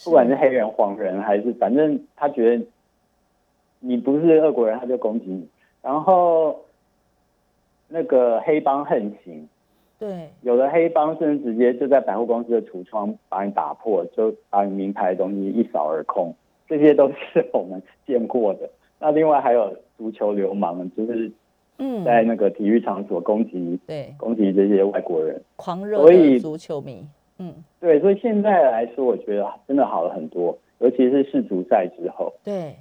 [0.04, 2.64] 不管是黑人、黄人，还是反正他觉得
[3.84, 5.46] 你不是俄国人，他就攻击你。
[5.82, 6.56] 然后
[7.88, 9.48] 那个黑帮横行，
[9.98, 16.32] 对有的黑帮甚至直接就在百货公司的橱窗把你打破，就把你名牌的东西一扫而空，
[16.68, 18.70] 这些都是我们见过的。
[19.00, 21.30] 那另外还有足球流氓，就是
[21.78, 25.42] 嗯在那个体育场所攻击对攻击这些外国人。
[25.56, 27.04] 狂热所以的足球迷，
[27.38, 32.32] 嗯，对，所以现在来说，我觉得真的好了很多，尤其是世足赛之后。
[32.44, 32.74] 对嗯，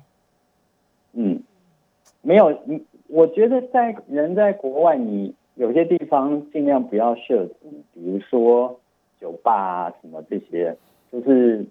[2.21, 8.79] 没有，你我觉得在人在国外，你有些地方尽量不要涉足，比如说
[9.19, 10.75] 酒吧啊什么这些，
[11.12, 11.65] 就是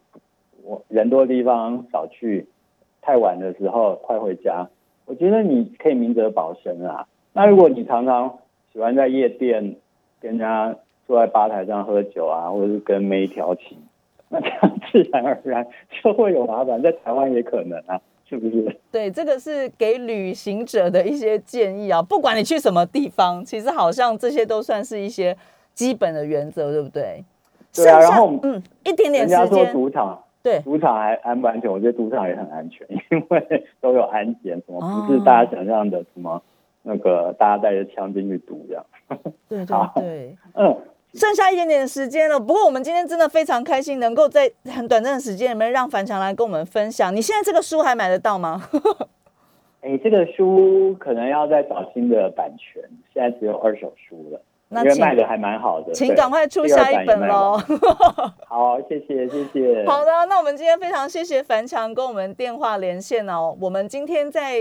[0.63, 2.47] 我人多的地方少去，
[3.01, 4.69] 太晚的时候快回家。
[5.07, 7.07] 我觉得你可以明哲保身啊。
[7.33, 8.39] 那如果你常常
[8.73, 9.77] 喜欢在夜店
[10.21, 13.79] 跟人家坐在吧台上喝酒啊，或者是跟妹调情，
[14.29, 15.67] 那这样自然而然
[16.03, 18.01] 就会有麻烦，在台湾也可能啊，
[18.31, 18.77] 是不是？
[18.93, 22.01] 对，这个是给旅行者的一些建议啊。
[22.01, 25.37] 不管你去什么地方，其实好像这些都算是一些
[25.75, 27.25] 基本的原则，对不对？
[27.75, 31.71] 对啊然后嗯，一点点人家说时间，赌场，对赌场还安不安全？
[31.71, 36.41] 我觉得赌场也很安全， 因为都有安检，什么哦不是大家想象的什么
[36.83, 38.85] 那个大家带着枪进去赌这样。
[39.49, 40.77] 对 好对对，嗯，
[41.15, 47.15] 剩下一点点时间了，不过我们今天真的非常开心，能够在很短暂的时间里面让樊强来跟我们分享。
[47.15, 48.63] 你现在这个书还买得到吗？
[49.83, 52.83] 哎，这个书可能要再找新的版权，
[53.13, 55.87] 现在只有二手书了，那卖的还蛮好的。
[55.87, 57.19] 对请赶快出下一本。
[57.27, 57.59] 喽！
[58.47, 59.85] 好，谢谢谢谢。
[59.87, 63.57] 好的，那我们今天非常谢谢樊强跟我们电话连线哦。
[63.59, 64.61] 我们今天在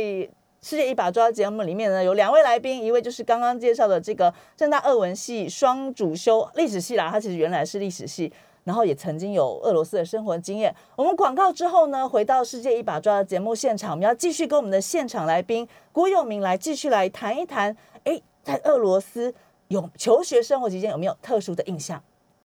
[0.62, 8.32] 世界一把抓节目里面呢，有两位来宾，一位就是刚刚介绍的这个正大俄文系双主修历史系啦，他其实原来是历史系。
[8.66, 10.76] 然后也曾经有俄罗斯的生活经验。
[10.96, 17.76] 我们广告之后呢，回到世界一把抓的节目现场，我们要继续跟我们的现场来宾郭佑明来继续来谈一谈。
[18.04, 19.34] 哎，在俄罗斯
[19.70, 22.04] 有求学生活期间有没有特殊的印象？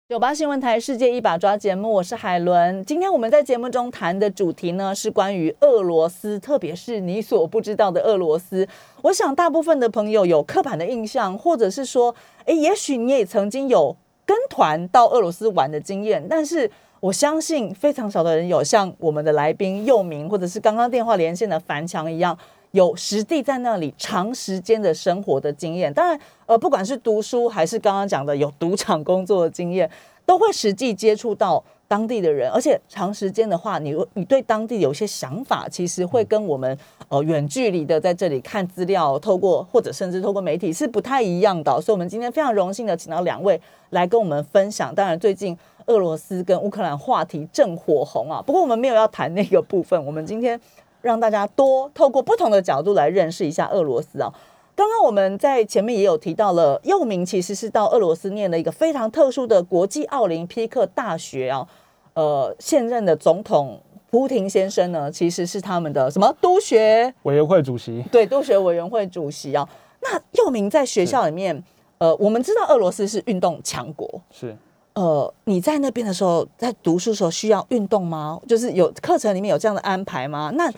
[0.09, 2.83] 九八新闻台《世界一把抓》节目，我是海伦。
[2.83, 8.67] 今天我们在节目中谈的主题呢，是关于俄罗斯，特别是你所不知道的俄罗斯。
[9.03, 13.95] 我想大部分的朋友有刻板的印象，或者是说，诶，也许你也曾经有
[14.25, 22.35] 跟团到俄罗斯玩的经验，但是我相信非常少的人有像我们的来宾佑明，或者是刚刚电话连线的樊强一样。
[22.71, 29.89] 有实地在那里长时间的生活的经验，当然，呃，不管是读书还是刚刚讲的有赌场工作的经验，
[30.25, 41.81] 都会实际接触到当地的人，而且长时间的话，你你对当地有些想法，其实会跟我们呃远距离的在这里看资料，透过或者甚至透过媒体是不太一样的。
[41.81, 43.59] 所以，我们今天非常荣幸的请到两位
[43.89, 44.93] 来跟我们分享。
[44.93, 45.57] 当然，最近
[45.87, 50.61] 俄罗斯跟乌克兰话题正火红啊，不过我们没有要谈那个部分，我们今天。
[51.01, 54.33] 让大家多透过不同的角度来认识一下俄罗斯啊。
[54.75, 61.67] 刚刚我们在前面也有提到了，佑明其实是到俄罗斯念了一个非常特殊的国际奥林匹克大学啊。
[62.13, 68.01] 呃，现任的总统普廷先生呢，其实是他们的什么督学委员会主席？
[68.11, 69.67] 对，督学委员会主席啊。
[70.01, 71.61] 那佑明在学校里面，
[71.97, 74.55] 呃，我们知道俄罗斯是运动强国，是。
[74.95, 78.39] 呃，你在那边的时候，在读书时候需要运动吗？
[78.47, 80.51] 就是有课程里面有这样的安排吗？
[80.55, 80.69] 那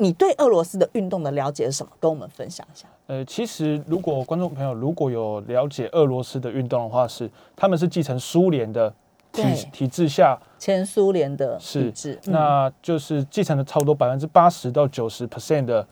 [0.00, 1.92] 你对俄罗斯的运动的了解是什么？
[1.98, 2.86] 跟我们分享一下。
[3.08, 8.92] 呃，其实如果观众朋友如果有了解俄罗斯的运动的话，是他们是继承苏联的
[9.32, 9.42] 体
[9.72, 15.84] 体制下，前苏联的体制，那就是继承了差不多百分之八十到九十 percent 的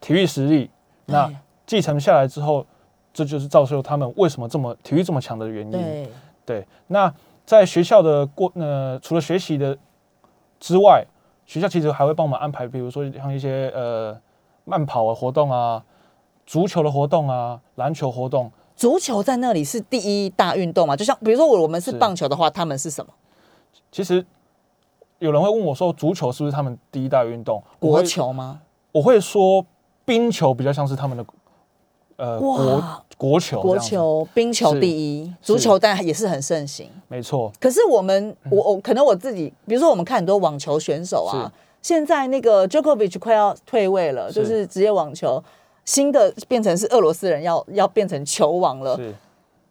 [0.00, 0.70] 体育实力。
[1.06, 1.30] 那
[1.66, 2.64] 继承下来之后，
[3.12, 5.70] 这就是造就他们为什么这么体育这么强的原因。
[5.70, 6.08] 对
[6.46, 7.12] 对，那
[7.44, 9.76] 在学校的过呃，除了学习的
[10.58, 11.04] 之外。
[11.46, 14.18] 学校其实还会帮我们安排，比如说像一些呃
[14.64, 15.82] 慢跑的活动啊，
[16.46, 18.50] 足球的活动啊，篮球活动。
[18.76, 20.96] 足球在那里是第一大运动嘛？
[20.96, 23.12] 就像比如说我我们是棒球的话，他们是什么？
[23.92, 24.24] 其实
[25.20, 27.62] 有人会问我说，足球是不是他们第一大运动？
[27.78, 28.62] 国球吗？
[28.90, 29.64] 我会说
[30.04, 31.24] 冰球比较像是他们的
[32.16, 32.82] 呃国
[33.24, 36.90] 国球，国球冰球第一，足球但也是很盛行。
[37.08, 41.50] 没错，可是我们我我可能我自己，比如说我们看很多网球选手啊，
[41.80, 45.42] 现在那个 Djokovic 快要退位了，就是职业网球
[45.86, 48.94] 新的变成是俄罗斯人要要变成球王了，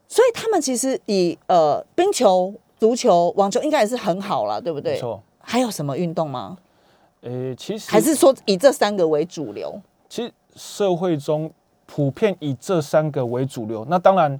[0.07, 4.93] 所以他们其实以呃冰球、足球、网球应该也是很好了，对不对？
[4.93, 5.21] 没错。
[5.45, 6.57] 还有什么运动吗？
[7.21, 9.79] 呃，其实还是说以这三个为主流。
[10.09, 11.51] 其实社会中
[11.86, 13.86] 普遍以这三个为主流。
[13.89, 14.39] 那当然，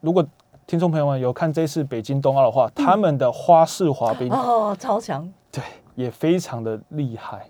[0.00, 0.26] 如果
[0.66, 5.62] 听众朋友们有看这次北京冬奥的话，他们的花式滑冰哦，超强，对，
[5.94, 7.48] 也非常的厉害。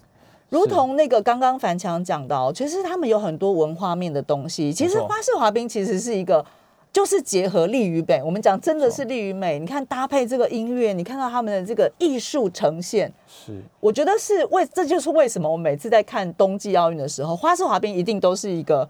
[0.51, 4.73] 如同那个刚刚樊强讲到，其实他们有很多文化面的东西。
[4.73, 6.43] 其实花式滑冰其实是一个，
[6.91, 8.23] 就是结合力与美。
[8.23, 18.89] 我们讲真的是力与美，你看搭配这个音乐，你看到他们的这个艺术呈现，是我觉得是为这就是为什么我每次在看冬季奥运的时候，花式滑冰一定都是一个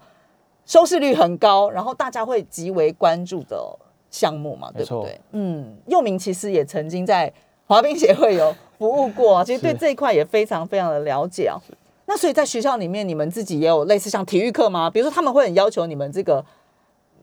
[0.69, 3.57] 收视率很高，然后大家会极为关注的。
[4.11, 5.21] 项目嘛，对不对？
[5.33, 7.31] 嗯，佑明其实也曾经在
[7.67, 11.55] 滑冰协会有服务过， 其实对这一块也非常非常的了解啊。
[12.07, 14.89] 那所以在学校里面，你们自己也有类似像体育课吗？
[14.89, 16.43] 比如说他们会很要求你们这个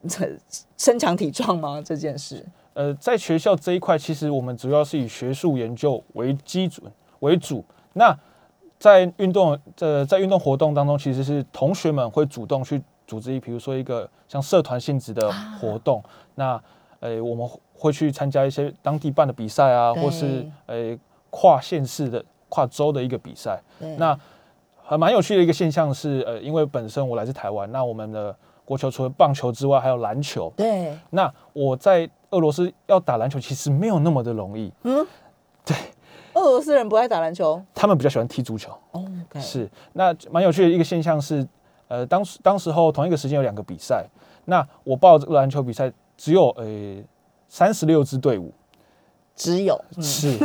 [0.78, 1.82] 身强体壮吗？
[1.84, 2.47] 这件事？
[2.74, 6.86] 呃，在学校这一块，其实我们主要是以学术研究为基准
[7.18, 7.64] 为主。
[7.94, 8.16] 那
[8.78, 15.31] 在运动呃在运动活动当中，其实是同学们会主动去组织一，比如说一个像社团性质的
[15.61, 16.03] 活动，
[16.35, 16.61] 那。
[16.99, 20.97] 呃，我们会去参加一些当地办的比赛啊，或是呃
[21.29, 23.63] 跨县市的、跨州的一个比赛。
[23.99, 24.19] 那
[24.83, 28.35] 还蛮有趣的一个现象是，呃，因为本身我来自台湾，那我们的
[28.65, 30.51] 国球除了棒球之外，还有篮球。
[30.57, 30.99] 对。
[31.11, 34.73] 那我在俄罗斯要打篮球，其实没有那么的容易。
[34.85, 35.07] 嗯。
[35.67, 35.77] 对。
[36.33, 38.73] 俄罗斯人不爱打篮球，他们比较喜欢踢足球。
[38.93, 39.05] 哦。
[39.35, 39.71] 是。
[39.93, 41.47] 那蛮有趣的一个现象是，
[41.89, 44.07] 呃，当时当时候同一个时间有两个比赛，
[44.45, 45.93] 那我报这个篮球比赛。
[46.18, 46.64] 只有呃
[47.47, 48.51] 三十六支队伍，
[49.34, 50.39] 只有嗯是，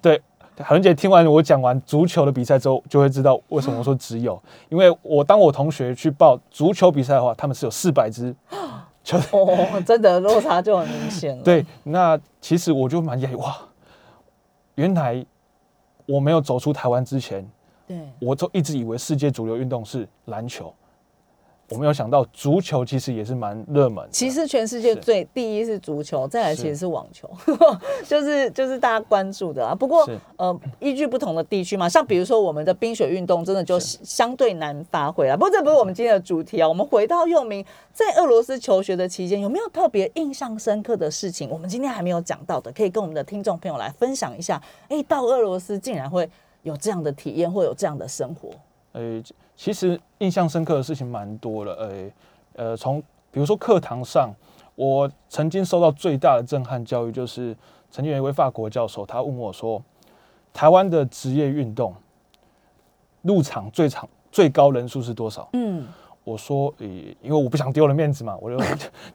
[0.00, 0.18] 对。
[0.56, 8.34] 海伦姐听完我讲完足球的比赛之后，就会知道为什么我说只有，因为我当我同学去报足球比赛的话，他们是有四百支
[9.04, 9.38] 球队。
[9.38, 11.44] 哦，真的落差就很明显了。
[11.44, 13.54] 对，那其实我就蛮讶异，哇，
[14.76, 15.22] 原来
[16.06, 17.46] 我没有走出台湾之前，
[17.86, 20.72] 对，我就一直以为世界主流运动是篮球，
[21.70, 24.10] 我没有想到足球其实也是蛮热门的。
[24.10, 27.30] 其实全世界最第一是足球，再来其实是网球，
[28.08, 29.74] 就是就是大家关注的啊。
[29.74, 35.36] 不过呃，依据不同的地区嘛，像比如说我们的冰雪运动，真的就相对难发挥啊。
[35.36, 36.66] 不过这不是我们今天的主题啊。
[36.66, 41.50] 我们回到佑明在俄罗斯求学的期间，有没有特别印象深刻的事情？
[41.50, 44.62] 我们今天还没有讲到的，可以跟我们的听众朋友来分享一下。
[44.88, 46.28] 哎，到俄罗斯竟然会
[46.62, 48.48] 有这样的体验，会有这样的生活。
[48.92, 49.22] 呃，
[49.54, 51.74] 其实印象深刻的事情蛮多了。
[51.74, 52.10] 呃
[52.54, 54.34] 呃，从比如说课堂上，
[54.74, 57.56] 我曾经受到最大的震撼教育，就是
[57.90, 59.80] 曾经有一位法国教授，他问我说，
[60.52, 61.94] 台湾的职业运动
[63.22, 65.48] 入场最长最高人数是多少？
[65.52, 65.86] 嗯，
[66.24, 68.58] 我说，呃，因为我不想丢了面子嘛，我就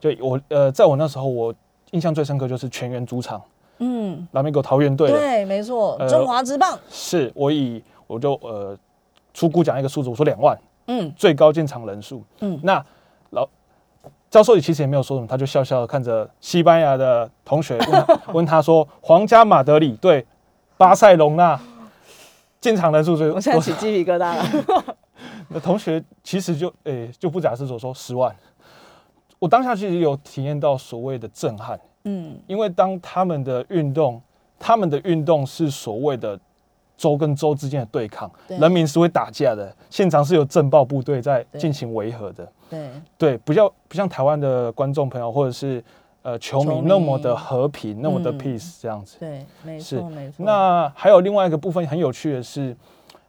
[0.14, 1.54] 就我呃，在我那时候，我
[1.90, 3.42] 印象最深刻就是全员主场，
[3.78, 8.76] 嗯，拉米狗桃园队的对，没错，呃中华之棒，是我以我就呃
[9.34, 12.24] 出估讲一个数字，我说两万嗯最高进场人数。
[12.40, 12.82] 嗯那
[13.30, 13.46] 老
[14.30, 20.24] 教授其实也没有说什么，他就笑笑的看着西班牙的同学问他问他说，皇家马德里对
[20.76, 21.60] 巴塞隆纳
[22.60, 24.96] 进场人数最我现在起鸡皮疙瘩了。
[25.48, 28.34] 那同学其实就诶、就不假思索说十万。
[29.38, 34.20] 我当下其实有体验到所谓的震撼，嗯，因为当他们的运动，
[34.58, 36.38] 他们的运动是所谓的
[36.96, 45.82] 州跟州之间的对抗，对人民是会打架的，现场是有政报部队在对进行维和的，对，对，不像不像台湾的观众朋友或者是
[46.22, 49.16] 呃球迷那么的和平，那么的嗯 peace 这样子。
[49.18, 50.44] 对，没是错，没错。
[50.44, 52.76] 那还有另外一个部分很有趣的是，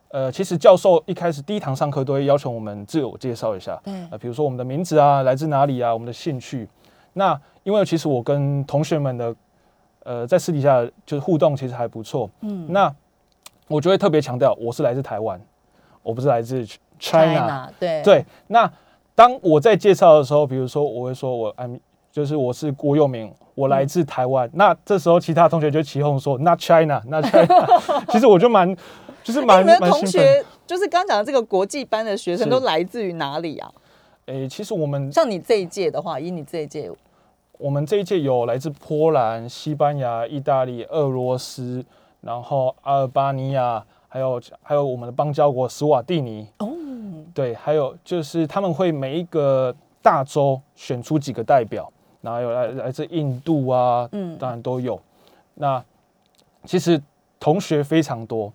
[0.10, 6.70] 呃，其实教授一开始第一堂上课都会要求我们自我介绍一下，对呃，比如说我们的名字啊，来自哪里啊，我们的兴趣。
[7.14, 9.36] 那因为其实我跟同学们的
[10.04, 12.94] 呃在私底下就是互动其实还不错，嗯那
[13.68, 15.40] 我就会特别强调我是来自台湾，
[16.04, 16.66] 我不是来自
[17.00, 17.72] China。
[17.80, 18.72] 对对，那
[19.14, 21.80] 当我在介绍的时候，比如说我会说我 I'm
[22.12, 24.50] 就是我是郭佑明，我来自台湾。
[24.54, 27.68] 那这时候其他同学就起哄说 Not China，Not China。
[28.10, 28.76] 其实我就蛮
[29.24, 30.06] 就是蛮蛮同。
[30.06, 33.72] 学就是刚讲的这个国际班的学生都来自于哪里啊？
[34.28, 36.90] 诶、其实我们像你这一届的话，以你这一届，
[37.60, 41.86] 我们这一届有来自波兰、西班牙、意大利、俄罗斯，
[42.26, 46.48] 然后阿尔巴尼亚，还有还有我们的邦交国斯瓦蒂尼。
[46.58, 46.68] 哦，
[47.36, 51.88] 对，还有就是他们会每一个大洲选出几个代表，
[52.22, 55.00] 然后有来来自印度啊，嗯当然都有。
[55.54, 55.82] 那
[56.64, 57.00] 其实
[57.40, 58.52] 同学非常多，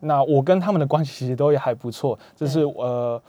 [0.00, 2.18] 那我跟他们的关系其实都也还不错。
[2.34, 3.20] 就是呃，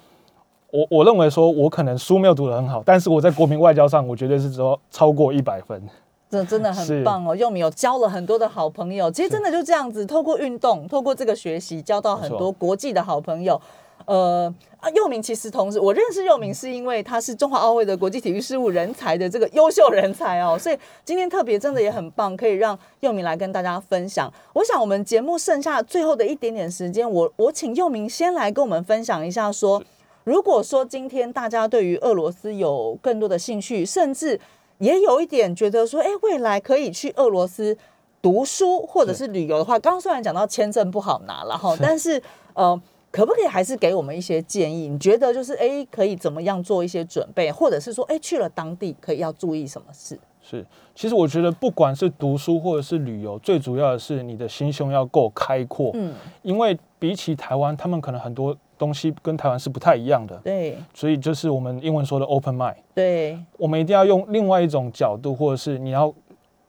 [0.71, 5.83] 我我认为说我可能书没有读得很好，但是我在国民外交上，我绝对是说超过一百分。
[6.29, 7.35] 这真的很棒哦！
[7.35, 13.59] 佑敏有交了很多的好朋友，其实真的就这样子，透过运动，透过这个学习，交到很多国际的好朋友。
[14.05, 24.31] 呃啊，佑明其实同时我认识佑明是因为他是中华奥会的国际体育事务人才的这个优秀人才哦，所以今天特别真的也很棒，可以让佑明来跟大家分享。
[24.53, 29.83] 我想我们节目剩下最后的一点点时间，我我请佑明先来跟我们分享一下说，
[30.23, 34.39] 如果说今天大家对于俄罗斯有更多的兴趣，甚至
[34.79, 37.77] 也有一点觉得说，哎，未来可以去俄罗斯
[38.21, 42.21] 读书或者是旅游的话，刚刚虽然讲到签证不好拿了哈，但是
[42.53, 44.87] 呃，可不可以还是给我们一些建议？
[44.87, 50.19] 你觉得就是哎，可以怎么样做一些准备，或者是说，哎，去了当地可以要注意什么事？
[50.41, 50.65] 是，
[50.95, 55.91] 其实我觉得不管是读书或者是旅游，最主要的是你的心胸要够开阔。
[55.93, 62.77] 嗯，因为比起台湾，他们可能很多东西跟台湾是不太一样的，对所以就是我们英文说的 open mind。
[62.95, 66.11] 对，我们一定要用另外一种角度，或者是你要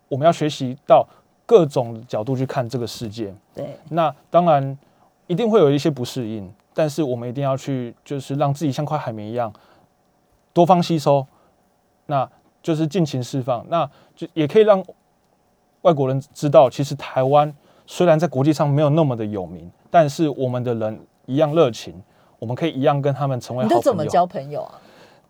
[0.09, 1.09] 我们要学习到
[1.47, 3.33] 各种角度去看这个世界。
[3.55, 4.77] 对，那当然
[5.29, 9.53] 一定会有一些不适应，但是我们一定要去，就是让自己像块海绵一样
[10.53, 11.25] 多方吸收，
[12.07, 12.29] 那
[12.61, 13.65] 就是尽情释放。
[13.69, 14.85] 那就也可以让
[15.83, 17.55] 外国人知道，其实台湾
[17.87, 21.95] 虽然在国际上没有那么的有名，但是我们的人一样热情，
[22.39, 23.79] 我们可以一样跟他们成为好朋友。
[23.79, 24.81] 你都怎么交朋友啊？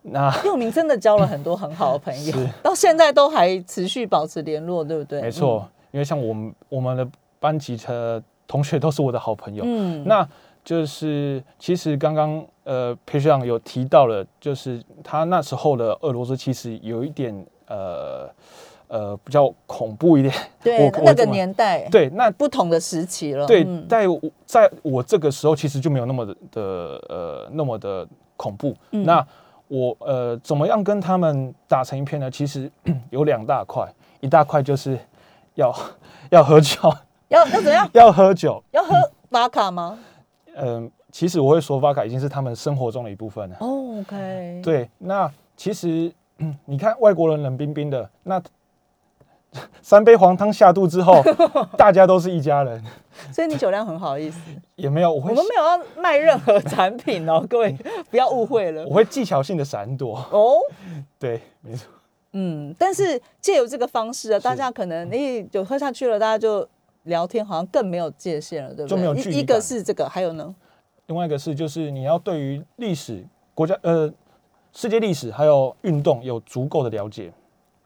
[0.03, 5.21] 那 佑明真的交了很多很好的朋友， 到现在都还持续保持联络，对不对？
[5.21, 7.07] 没错，因为像我们我们的
[7.39, 9.63] 班级的同学都是我的好朋友。
[9.63, 10.27] 嗯，嗯，那
[10.63, 17.33] 就是其实刚刚呃裴学长有提到了，就是他那时候的俄罗斯其实有一点
[17.67, 18.27] 呃
[18.91, 20.33] 呃比较恐怖一点。
[20.61, 23.47] 对我，那个年代，对，那不同的时期了。
[23.47, 26.61] 对嗯，在我在我这个时候，其实就没有那么的的
[27.09, 28.75] 呃那么的恐怖。
[28.91, 29.25] 嗯那
[29.67, 32.29] 我呃怎么样跟他们打成一片呢？
[32.29, 32.69] 其实
[33.09, 33.87] 有两大块，
[34.19, 34.99] 一大块就是
[35.55, 35.73] 要
[36.29, 36.77] 要喝酒，
[37.29, 37.89] 要要怎样？
[37.93, 38.61] 要喝酒。
[38.71, 38.93] 要喝
[39.29, 39.97] 巴卡吗？
[40.57, 43.55] 嗯、其实我会说，巴卡已经是他们生活中的一部分了。
[43.61, 48.41] 哦，OK，对，那其实、嗯 你看外国人冷冰冰的，那
[49.81, 51.21] 三杯黄汤下肚之后，
[51.77, 52.81] 大家都是一家人，
[53.33, 54.39] 所以你酒量很好意思。
[54.75, 57.75] 也没有我会我们没有要卖任何产品哦， 各位
[58.09, 60.17] 不要误会了我会技巧性的闪躲。
[60.31, 60.55] 哦。
[61.19, 61.87] 对，没错。
[62.33, 66.65] 嗯，但是借由这个方式啊，大家可能你酒喝下去了，大家就
[67.03, 68.89] 聊天，好像更没有界限了，对不对？
[68.89, 70.55] 就没有距离一一个是这个，还有呢？
[71.07, 73.21] 另外一个是，就是你要对于历史、
[73.53, 74.09] 国家呃
[74.71, 77.33] 世界历史还有运动有足够的了解。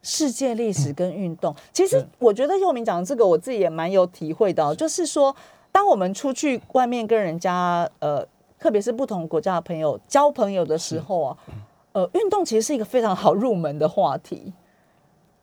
[0.07, 5.35] 世界历史跟运动，其实我觉得佑明讲的这个，我自己也蛮有体会的、哦，就是说，
[5.71, 8.23] 当我们出去外面跟人家呃，
[8.59, 11.37] 特别是不同国家的朋友交朋友的时候啊，
[11.93, 14.53] 呃，运动其实是一个非常好入门的话题，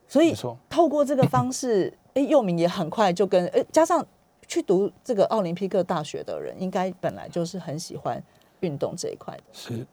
[0.07, 0.33] 所以
[0.69, 4.05] 透过这个方式， 哎，佑明也很快就跟哎，加上
[4.47, 8.23] 去读这个奥林匹克大学的人，应该本来就是很喜欢
[8.61, 9.43] 运动这一块的。
[9.51, 9.85] 是，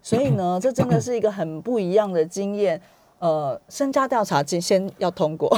[0.00, 2.80] 所以呢，这真的是一个很不一样的经验。
[3.22, 5.48] 呃，身家调查先先要通过，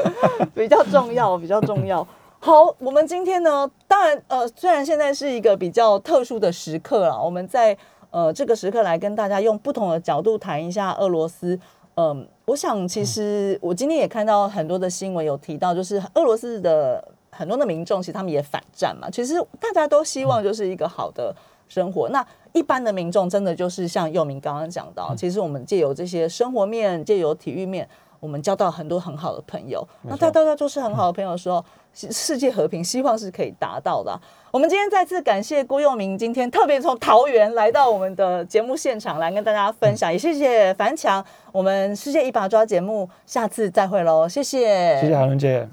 [0.54, 2.06] 比较重要，比较重要。
[2.38, 7.74] 好，我们今天呢，当然呃，虽然现在是一个比较特殊的时刻了，我们在
[8.10, 11.58] 呃这个时刻来跟大家用不同的角度谈一下俄罗斯。
[11.94, 19.08] 嗯、我想其实我今天也看到很多的新闻有提到，就是俄罗斯的很多的民众，其实他们也反战嘛。
[19.08, 21.34] 其实大家都希望就是一个好的
[21.66, 22.10] 生活。
[22.10, 22.22] 那
[22.56, 27.86] 一般的民众真的就是像佑明刚刚讲到，其实我们借由这些生活面，借由体育面，
[28.18, 29.86] 我们交到很多很好的朋友。
[30.04, 41.24] 那大家都是很好的朋友的时候，世世界和平希望是可以达到的啊、我们今天再次感谢郭佑明，今天特别从桃园来到我们的节目现场来跟大家分享，也谢谢樊强。
[41.52, 45.64] 我们世界一把抓节目下次再会喽，谢谢，谢谢韩伦姐。